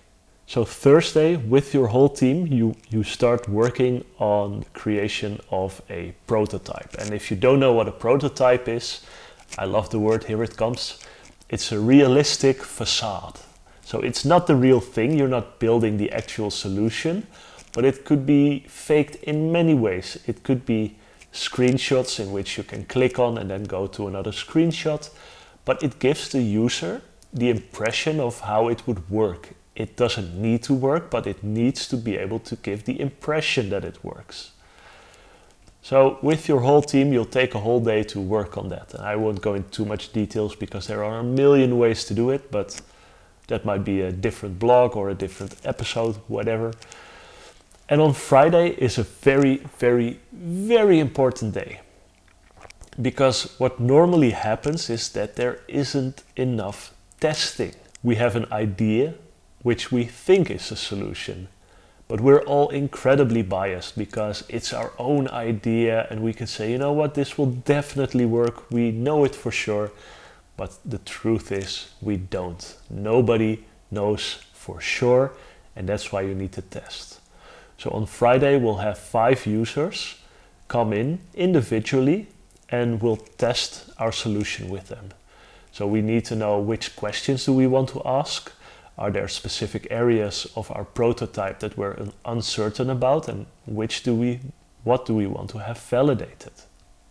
So 0.47 0.65
Thursday, 0.65 1.38
with 1.38 1.73
your 1.73 1.88
whole 1.88 2.10
team, 2.10 2.47
you, 2.47 2.75
you 2.89 3.03
start 3.03 3.47
working 3.47 4.03
on 4.19 4.65
creation 4.73 5.39
of 5.49 5.81
a 5.89 6.13
prototype. 6.27 6.93
And 6.99 7.13
if 7.13 7.31
you 7.31 7.38
don't 7.38 7.60
know 7.60 7.71
what 7.71 7.88
a 7.88 7.91
prototype 7.93 8.67
is, 8.67 9.01
I 9.57 9.65
love 9.65 9.89
the 9.91 9.99
word, 9.99 10.25
here 10.25 10.43
it 10.43 10.57
comes. 10.57 10.99
It's 11.49 11.71
a 11.71 11.79
realistic 11.79 12.63
facade. 12.63 13.39
So 13.91 13.99
it's 13.99 14.23
not 14.23 14.47
the 14.47 14.56
real 14.56 14.80
thing, 14.80 15.17
you're 15.17 15.27
not 15.27 15.60
building 15.60 15.97
the 15.97 16.13
actual 16.13 16.49
solution, 16.49 17.27
but 17.73 17.84
it 17.84 18.06
could 18.06 18.25
be 18.25 18.63
faked 18.69 19.15
in 19.15 19.51
many 19.51 19.73
ways. 19.73 20.17
It 20.25 20.43
could 20.43 20.65
be 20.65 20.95
screenshots 21.34 22.17
in 22.17 22.32
which 22.32 22.58
you 22.58 22.63
can 22.63 22.86
click 22.86 23.19
on 23.19 23.38
and 23.38 23.49
then 23.49 23.65
go 23.65 23.88
to 23.88 24.08
another 24.08 24.32
screenshot. 24.32 25.10
But 25.65 25.84
it 25.84 25.99
gives 25.99 26.30
the 26.30 26.41
user 26.41 27.01
the 27.34 27.49
impression 27.49 28.21
of 28.21 28.39
how 28.39 28.69
it 28.69 28.88
would 28.88 29.10
work. 29.10 29.56
It 29.75 29.97
doesn't 29.97 30.41
need 30.41 30.63
to 30.63 30.73
work, 30.73 31.12
but 31.12 31.27
it 31.27 31.43
needs 31.43 31.86
to 31.89 31.97
be 31.97 32.15
able 32.15 32.39
to 32.39 32.56
give 32.56 32.86
the 32.86 32.97
impression 32.97 33.71
that 33.71 33.84
it 33.84 34.01
works. 34.06 34.51
So 35.82 36.17
with 36.21 36.47
your 36.47 36.62
whole 36.62 36.82
team, 36.82 37.12
you'll 37.12 37.25
take 37.25 37.56
a 37.56 37.60
whole 37.60 37.82
day 37.82 38.04
to 38.04 38.21
work 38.21 38.58
on 38.58 38.69
that. 38.69 38.93
And 38.93 39.04
I 39.04 39.17
won't 39.17 39.41
go 39.41 39.54
into 39.54 39.69
too 39.69 39.86
much 39.86 40.13
details 40.13 40.56
because 40.56 40.88
there 40.88 41.04
are 41.04 41.19
a 41.19 41.23
million 41.23 41.77
ways 41.77 42.06
to 42.06 42.13
do 42.13 42.30
it, 42.30 42.51
but 42.51 42.82
that 43.47 43.65
might 43.65 43.84
be 43.84 44.01
a 44.01 44.12
different 44.12 44.60
blog 44.60 44.95
or 44.95 45.10
a 45.10 45.15
different 45.15 45.56
episode, 45.63 46.15
whatever. 46.27 46.73
And 47.89 47.99
on 47.99 48.13
Friday 48.13 48.69
is 48.77 48.97
a 48.97 49.04
very, 49.04 49.58
very, 49.77 50.19
very 50.32 50.99
important 50.99 51.54
day. 51.54 51.82
Because 53.01 53.54
what 53.58 53.80
normally 53.80 54.32
happens 54.32 54.89
is 54.89 55.10
that 55.10 55.36
there 55.36 55.60
isn't 55.67 56.23
enough 56.36 56.93
testing. 57.19 57.73
We 58.04 58.15
have 58.15 58.36
an 58.36 58.45
idea 58.51 59.15
which 59.62 59.91
we 59.91 60.06
think 60.06 60.49
is 60.49 60.71
a 60.71 60.75
solution, 60.75 61.47
but 62.08 62.19
we're 62.19 62.43
all 62.43 62.69
incredibly 62.69 63.41
biased 63.41 63.97
because 63.97 64.43
it's 64.49 64.73
our 64.73 64.91
own 64.97 65.27
idea 65.30 66.08
and 66.10 66.21
we 66.21 66.34
can 66.34 66.47
say, 66.47 66.71
you 66.71 66.77
know 66.77 66.91
what, 66.91 67.13
this 67.13 67.38
will 67.38 67.51
definitely 67.51 68.25
work. 68.25 68.69
We 68.71 68.91
know 68.91 69.23
it 69.23 69.36
for 69.36 69.51
sure. 69.51 69.91
But 70.62 70.78
the 70.86 71.00
truth 71.00 71.52
is, 71.52 71.89
we 72.04 72.17
don't. 72.17 72.78
Nobody 72.88 73.63
knows 73.89 74.43
for 74.54 74.80
sure, 74.80 75.32
and 75.76 75.89
that's 75.89 76.12
why 76.12 76.21
you 76.21 76.36
need 76.36 76.52
to 76.52 76.62
test. 76.62 77.19
So 77.80 77.89
on 77.89 78.06
Friday, 78.06 78.58
we'll 78.60 78.84
have 78.86 79.00
five 79.00 79.47
users 79.47 80.19
come 80.67 80.93
in 80.93 81.17
individually 81.34 82.28
and 82.69 83.02
we'll 83.02 83.24
test 83.39 83.89
our 83.97 84.12
solution 84.12 84.69
with 84.69 84.89
them. 84.89 85.10
So 85.71 85.88
we 85.88 86.04
need 86.04 86.26
to 86.26 86.36
know 86.36 86.60
which 86.60 86.95
questions 86.95 87.45
do 87.45 87.54
we 87.54 87.65
want 87.65 87.89
to 87.89 88.02
ask 88.06 88.54
are 89.00 89.10
there 89.10 89.28
specific 89.28 89.88
areas 89.89 90.45
of 90.56 90.69
our 90.69 90.86
prototype 90.86 91.58
that 91.62 91.76
we're 91.76 91.97
uncertain 92.24 92.91
about 92.91 93.28
and 93.28 93.47
which 93.65 94.04
do 94.04 94.13
we 94.13 94.39
what 94.84 95.08
do 95.08 95.15
we 95.15 95.26
want 95.26 95.50
to 95.50 95.58
have 95.58 95.80
validated? 95.80 96.54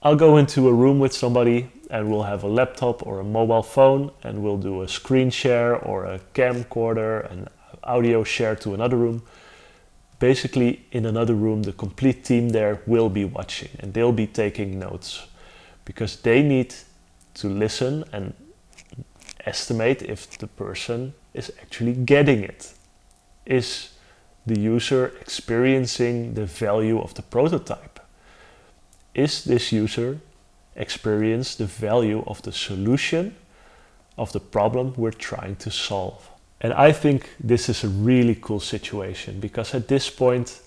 I'll 0.04 0.14
go 0.14 0.36
into 0.36 0.68
a 0.68 0.72
room 0.72 1.00
with 1.00 1.12
somebody 1.12 1.68
and 1.90 2.08
we'll 2.08 2.22
have 2.22 2.44
a 2.44 2.48
laptop 2.48 3.06
or 3.06 3.20
a 3.20 3.24
mobile 3.24 3.62
phone 3.62 4.10
and 4.22 4.42
we'll 4.42 4.56
do 4.56 4.82
a 4.82 4.88
screen 4.88 5.30
share 5.30 5.76
or 5.76 6.04
a 6.04 6.20
camcorder 6.34 7.30
and 7.30 7.48
audio 7.82 8.22
share 8.24 8.54
to 8.56 8.74
another 8.74 8.96
room. 8.96 9.22
Basically, 10.18 10.84
in 10.92 11.06
another 11.06 11.34
room, 11.34 11.62
the 11.62 11.72
complete 11.72 12.24
team 12.24 12.50
there 12.50 12.80
will 12.86 13.08
be 13.08 13.24
watching 13.24 13.70
and 13.80 13.92
they'll 13.92 14.12
be 14.12 14.26
taking 14.26 14.78
notes 14.78 15.26
because 15.84 16.16
they 16.20 16.42
need 16.42 16.74
to 17.34 17.48
listen 17.48 18.04
and 18.12 18.34
estimate 19.44 20.02
if 20.02 20.38
the 20.38 20.46
person 20.46 21.14
is 21.34 21.52
actually 21.60 21.94
getting 21.94 22.44
it. 22.44 22.72
Is 23.46 23.90
the 24.46 24.58
user 24.58 25.12
experiencing 25.20 26.34
the 26.34 26.46
value 26.46 27.00
of 27.00 27.14
the 27.14 27.22
prototype? 27.22 27.98
Is 29.14 29.44
this 29.44 29.72
user 29.72 30.20
experience 30.76 31.54
the 31.54 31.66
value 31.66 32.22
of 32.26 32.42
the 32.42 32.52
solution 32.52 33.34
of 34.16 34.32
the 34.32 34.40
problem 34.40 34.94
we're 34.96 35.10
trying 35.10 35.56
to 35.56 35.70
solve? 35.70 36.30
And 36.60 36.72
I 36.72 36.92
think 36.92 37.30
this 37.40 37.68
is 37.68 37.84
a 37.84 37.88
really 37.88 38.34
cool 38.34 38.60
situation 38.60 39.40
because 39.40 39.74
at 39.74 39.88
this 39.88 40.10
point 40.10 40.60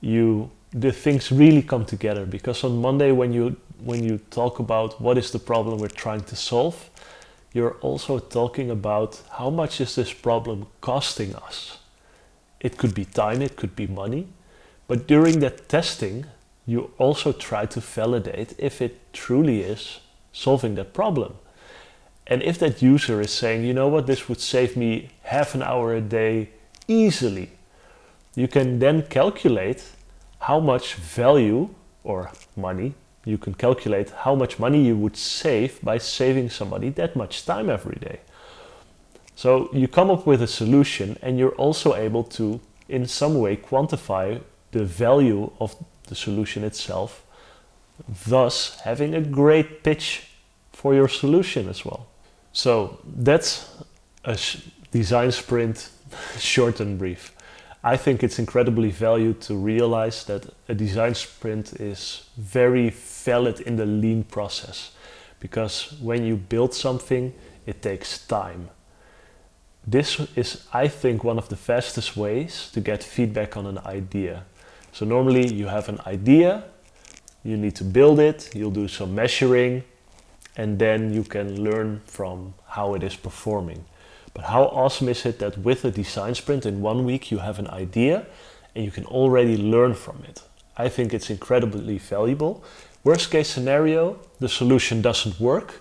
you 0.00 0.50
the 0.70 0.92
things 0.92 1.32
really 1.32 1.62
come 1.62 1.84
together 1.84 2.26
because 2.26 2.62
on 2.62 2.80
Monday 2.80 3.10
when 3.12 3.32
you 3.32 3.56
when 3.80 4.04
you 4.04 4.18
talk 4.30 4.58
about 4.58 5.00
what 5.00 5.16
is 5.16 5.30
the 5.30 5.38
problem 5.38 5.78
we're 5.78 5.88
trying 5.88 6.22
to 6.24 6.36
solve, 6.36 6.90
you're 7.52 7.76
also 7.80 8.18
talking 8.18 8.70
about 8.70 9.22
how 9.38 9.50
much 9.50 9.80
is 9.80 9.94
this 9.94 10.12
problem 10.12 10.66
costing 10.80 11.34
us. 11.36 11.78
It 12.60 12.76
could 12.76 12.92
be 12.92 13.04
time, 13.04 13.40
it 13.40 13.56
could 13.56 13.76
be 13.76 13.86
money, 13.86 14.26
but 14.88 15.06
during 15.06 15.38
that 15.40 15.68
testing, 15.68 16.26
you 16.68 16.90
also 16.98 17.32
try 17.32 17.64
to 17.64 17.80
validate 17.80 18.54
if 18.58 18.82
it 18.82 19.12
truly 19.14 19.62
is 19.62 20.00
solving 20.32 20.74
that 20.74 20.92
problem. 20.92 21.34
And 22.26 22.42
if 22.42 22.58
that 22.58 22.82
user 22.82 23.22
is 23.22 23.30
saying, 23.30 23.64
you 23.64 23.72
know 23.72 23.88
what, 23.88 24.06
this 24.06 24.28
would 24.28 24.40
save 24.40 24.76
me 24.76 25.08
half 25.22 25.54
an 25.54 25.62
hour 25.62 25.94
a 25.94 26.02
day 26.02 26.50
easily, 26.86 27.50
you 28.34 28.48
can 28.48 28.78
then 28.80 29.02
calculate 29.02 29.82
how 30.40 30.60
much 30.60 30.94
value 30.94 31.70
or 32.04 32.30
money 32.54 32.92
you 33.24 33.38
can 33.38 33.54
calculate 33.54 34.10
how 34.10 34.34
much 34.34 34.58
money 34.58 34.82
you 34.86 34.96
would 34.96 35.16
save 35.16 35.80
by 35.82 35.98
saving 35.98 36.48
somebody 36.48 36.88
that 36.90 37.16
much 37.16 37.44
time 37.44 37.68
every 37.68 37.96
day. 37.96 38.20
So 39.36 39.68
you 39.72 39.88
come 39.88 40.10
up 40.10 40.26
with 40.26 40.42
a 40.42 40.46
solution 40.46 41.18
and 41.22 41.38
you're 41.38 41.56
also 41.56 41.94
able 41.94 42.24
to, 42.38 42.60
in 42.88 43.06
some 43.06 43.38
way, 43.38 43.56
quantify 43.56 44.40
the 44.72 44.84
value 44.84 45.50
of 45.60 45.76
the 46.08 46.14
solution 46.14 46.64
itself, 46.64 47.24
thus 48.28 48.80
having 48.80 49.14
a 49.14 49.20
great 49.20 49.82
pitch 49.82 50.28
for 50.72 50.94
your 50.94 51.08
solution 51.08 51.68
as 51.68 51.84
well. 51.84 52.06
So 52.52 52.98
that's 53.04 53.70
a 54.24 54.38
design 54.90 55.32
sprint 55.32 55.90
short 56.38 56.80
and 56.80 56.98
brief. 56.98 57.32
I 57.84 57.96
think 57.96 58.22
it's 58.22 58.38
incredibly 58.38 58.90
valued 58.90 59.40
to 59.42 59.54
realize 59.54 60.24
that 60.24 60.52
a 60.68 60.74
design 60.74 61.14
sprint 61.14 61.74
is 61.80 62.28
very 62.36 62.90
valid 62.90 63.60
in 63.60 63.76
the 63.76 63.86
lean 63.86 64.24
process 64.24 64.90
because 65.40 65.94
when 66.00 66.24
you 66.24 66.36
build 66.36 66.74
something, 66.74 67.32
it 67.66 67.80
takes 67.82 68.26
time. 68.26 68.70
This 69.86 70.20
is, 70.36 70.66
I 70.72 70.88
think, 70.88 71.24
one 71.24 71.38
of 71.38 71.48
the 71.48 71.56
fastest 71.56 72.16
ways 72.16 72.70
to 72.72 72.80
get 72.80 73.02
feedback 73.02 73.56
on 73.56 73.66
an 73.66 73.78
idea. 73.78 74.44
So, 74.92 75.04
normally 75.04 75.52
you 75.52 75.66
have 75.66 75.88
an 75.88 76.00
idea, 76.06 76.64
you 77.44 77.56
need 77.56 77.76
to 77.76 77.84
build 77.84 78.18
it, 78.20 78.50
you'll 78.54 78.70
do 78.70 78.88
some 78.88 79.14
measuring, 79.14 79.84
and 80.56 80.78
then 80.78 81.12
you 81.14 81.22
can 81.22 81.62
learn 81.62 82.00
from 82.04 82.54
how 82.66 82.94
it 82.94 83.02
is 83.02 83.16
performing. 83.16 83.84
But 84.34 84.44
how 84.44 84.64
awesome 84.64 85.08
is 85.08 85.24
it 85.24 85.38
that 85.38 85.56
with 85.58 85.84
a 85.84 85.90
design 85.90 86.34
sprint 86.34 86.66
in 86.66 86.80
one 86.80 87.04
week 87.04 87.30
you 87.30 87.38
have 87.38 87.58
an 87.58 87.68
idea 87.68 88.26
and 88.74 88.84
you 88.84 88.90
can 88.90 89.04
already 89.06 89.56
learn 89.56 89.94
from 89.94 90.22
it? 90.28 90.42
I 90.76 90.88
think 90.88 91.14
it's 91.14 91.30
incredibly 91.30 91.98
valuable. 91.98 92.62
Worst 93.04 93.30
case 93.30 93.48
scenario, 93.48 94.18
the 94.38 94.48
solution 94.48 95.00
doesn't 95.00 95.40
work. 95.40 95.80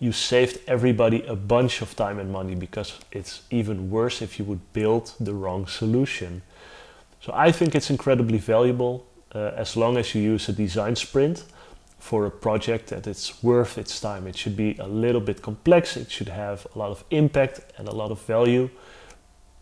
You 0.00 0.12
saved 0.12 0.60
everybody 0.66 1.22
a 1.26 1.34
bunch 1.34 1.82
of 1.82 1.96
time 1.96 2.18
and 2.18 2.30
money 2.30 2.54
because 2.54 2.98
it's 3.10 3.42
even 3.50 3.90
worse 3.90 4.22
if 4.22 4.38
you 4.38 4.44
would 4.44 4.72
build 4.72 5.12
the 5.18 5.34
wrong 5.34 5.66
solution. 5.66 6.42
So 7.28 7.34
I 7.34 7.52
think 7.52 7.74
it's 7.74 7.90
incredibly 7.90 8.38
valuable 8.38 9.04
uh, 9.34 9.52
as 9.54 9.76
long 9.76 9.98
as 9.98 10.14
you 10.14 10.22
use 10.22 10.48
a 10.48 10.52
design 10.54 10.96
sprint 10.96 11.44
for 11.98 12.24
a 12.24 12.30
project 12.30 12.86
that 12.86 13.06
it's 13.06 13.42
worth 13.42 13.76
its 13.76 14.00
time. 14.00 14.26
It 14.26 14.34
should 14.34 14.56
be 14.56 14.76
a 14.78 14.88
little 14.88 15.20
bit 15.20 15.42
complex, 15.42 15.98
it 15.98 16.10
should 16.10 16.30
have 16.30 16.66
a 16.74 16.78
lot 16.78 16.90
of 16.90 17.04
impact 17.10 17.60
and 17.76 17.86
a 17.86 17.94
lot 17.94 18.10
of 18.10 18.22
value 18.22 18.70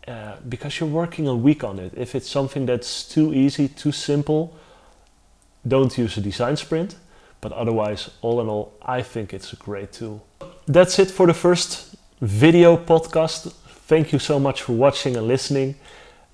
uh, 0.07 0.37
because 0.47 0.79
you're 0.79 0.87
working 0.87 1.27
a 1.27 1.35
week 1.35 1.65
on 1.65 1.77
it. 1.77 1.91
If 1.97 2.15
it's 2.15 2.29
something 2.29 2.65
that's 2.65 3.03
too 3.03 3.33
easy, 3.33 3.67
too 3.67 3.91
simple, 3.91 4.55
don't 5.67 5.97
use 5.97 6.15
a 6.15 6.21
design 6.21 6.55
sprint. 6.55 6.95
But 7.41 7.51
otherwise, 7.51 8.09
all 8.21 8.39
in 8.39 8.47
all, 8.47 8.71
I 8.81 9.01
think 9.01 9.33
it's 9.33 9.51
a 9.51 9.57
great 9.57 9.91
tool. 9.91 10.25
That's 10.67 10.99
it 10.99 11.11
for 11.11 11.27
the 11.27 11.33
first 11.33 11.97
video 12.21 12.77
podcast. 12.77 13.51
Thank 13.87 14.13
you 14.13 14.19
so 14.19 14.39
much 14.39 14.61
for 14.61 14.71
watching 14.71 15.17
and 15.17 15.27
listening. 15.27 15.75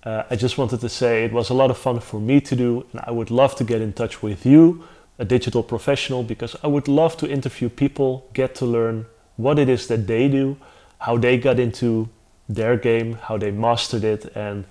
Uh, 0.04 0.24
I 0.30 0.36
just 0.36 0.58
wanted 0.58 0.82
to 0.82 0.90
say 0.90 1.24
it 1.24 1.32
was 1.32 1.50
a 1.50 1.54
lot 1.54 1.72
of 1.72 1.78
fun 1.78 2.00
for 2.00 2.20
me 2.20 2.42
to 2.42 2.56
do, 2.56 2.86
and 2.92 3.02
I 3.06 3.12
would 3.12 3.32
love 3.32 3.56
to 3.56 3.64
get 3.64 3.82
in 3.82 3.94
touch 3.94 4.22
with 4.22 4.46
you 4.46 4.84
a 5.20 5.26
digital 5.26 5.64
professional 5.64 6.24
because 6.24 6.56
I 6.64 6.68
would 6.68 6.88
love 6.88 7.16
to 7.18 7.30
interview 7.30 7.70
people, 7.70 8.28
get 8.34 8.56
to 8.56 8.66
learn 8.66 9.06
what 9.38 9.60
it 9.60 9.70
is 9.70 9.88
that 9.88 10.08
they 10.08 10.28
do, 10.28 10.58
how 11.00 11.18
they 11.18 11.38
got 11.38 11.60
into 11.60 12.10
their 12.50 12.78
game, 12.78 13.14
how 13.14 13.38
they 13.38 13.52
mastered 13.52 14.04
it, 14.04 14.26
and 14.36 14.66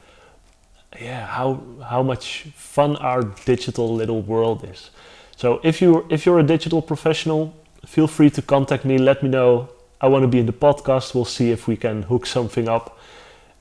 yeah, 1.00 1.26
how 1.26 1.62
how 1.88 2.02
much 2.02 2.42
fun 2.54 2.96
our 2.96 3.22
digital 3.44 3.94
little 3.94 4.20
world 4.20 4.64
is. 4.64 4.90
So 5.36 5.60
if 5.62 5.80
you 5.80 6.06
if 6.10 6.26
you're 6.26 6.40
a 6.40 6.46
digital 6.46 6.82
professional, 6.82 7.54
feel 7.86 8.06
free 8.06 8.30
to 8.30 8.42
contact 8.42 8.84
me. 8.84 8.98
Let 8.98 9.22
me 9.22 9.28
know. 9.28 9.68
I 10.00 10.08
want 10.08 10.22
to 10.24 10.28
be 10.28 10.38
in 10.38 10.46
the 10.46 10.52
podcast. 10.52 11.14
We'll 11.14 11.24
see 11.24 11.50
if 11.50 11.68
we 11.68 11.76
can 11.76 12.02
hook 12.02 12.26
something 12.26 12.68
up. 12.68 12.98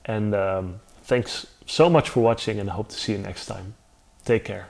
And 0.06 0.34
um, 0.34 0.80
thanks 1.04 1.46
so 1.72 1.90
much 1.90 2.10
for 2.10 2.20
watching, 2.20 2.60
and 2.60 2.70
I 2.70 2.74
hope 2.74 2.90
to 2.90 2.96
see 2.96 3.14
you 3.14 3.18
next 3.18 3.46
time. 3.46 3.76
Take 4.26 4.44
care. 4.44 4.68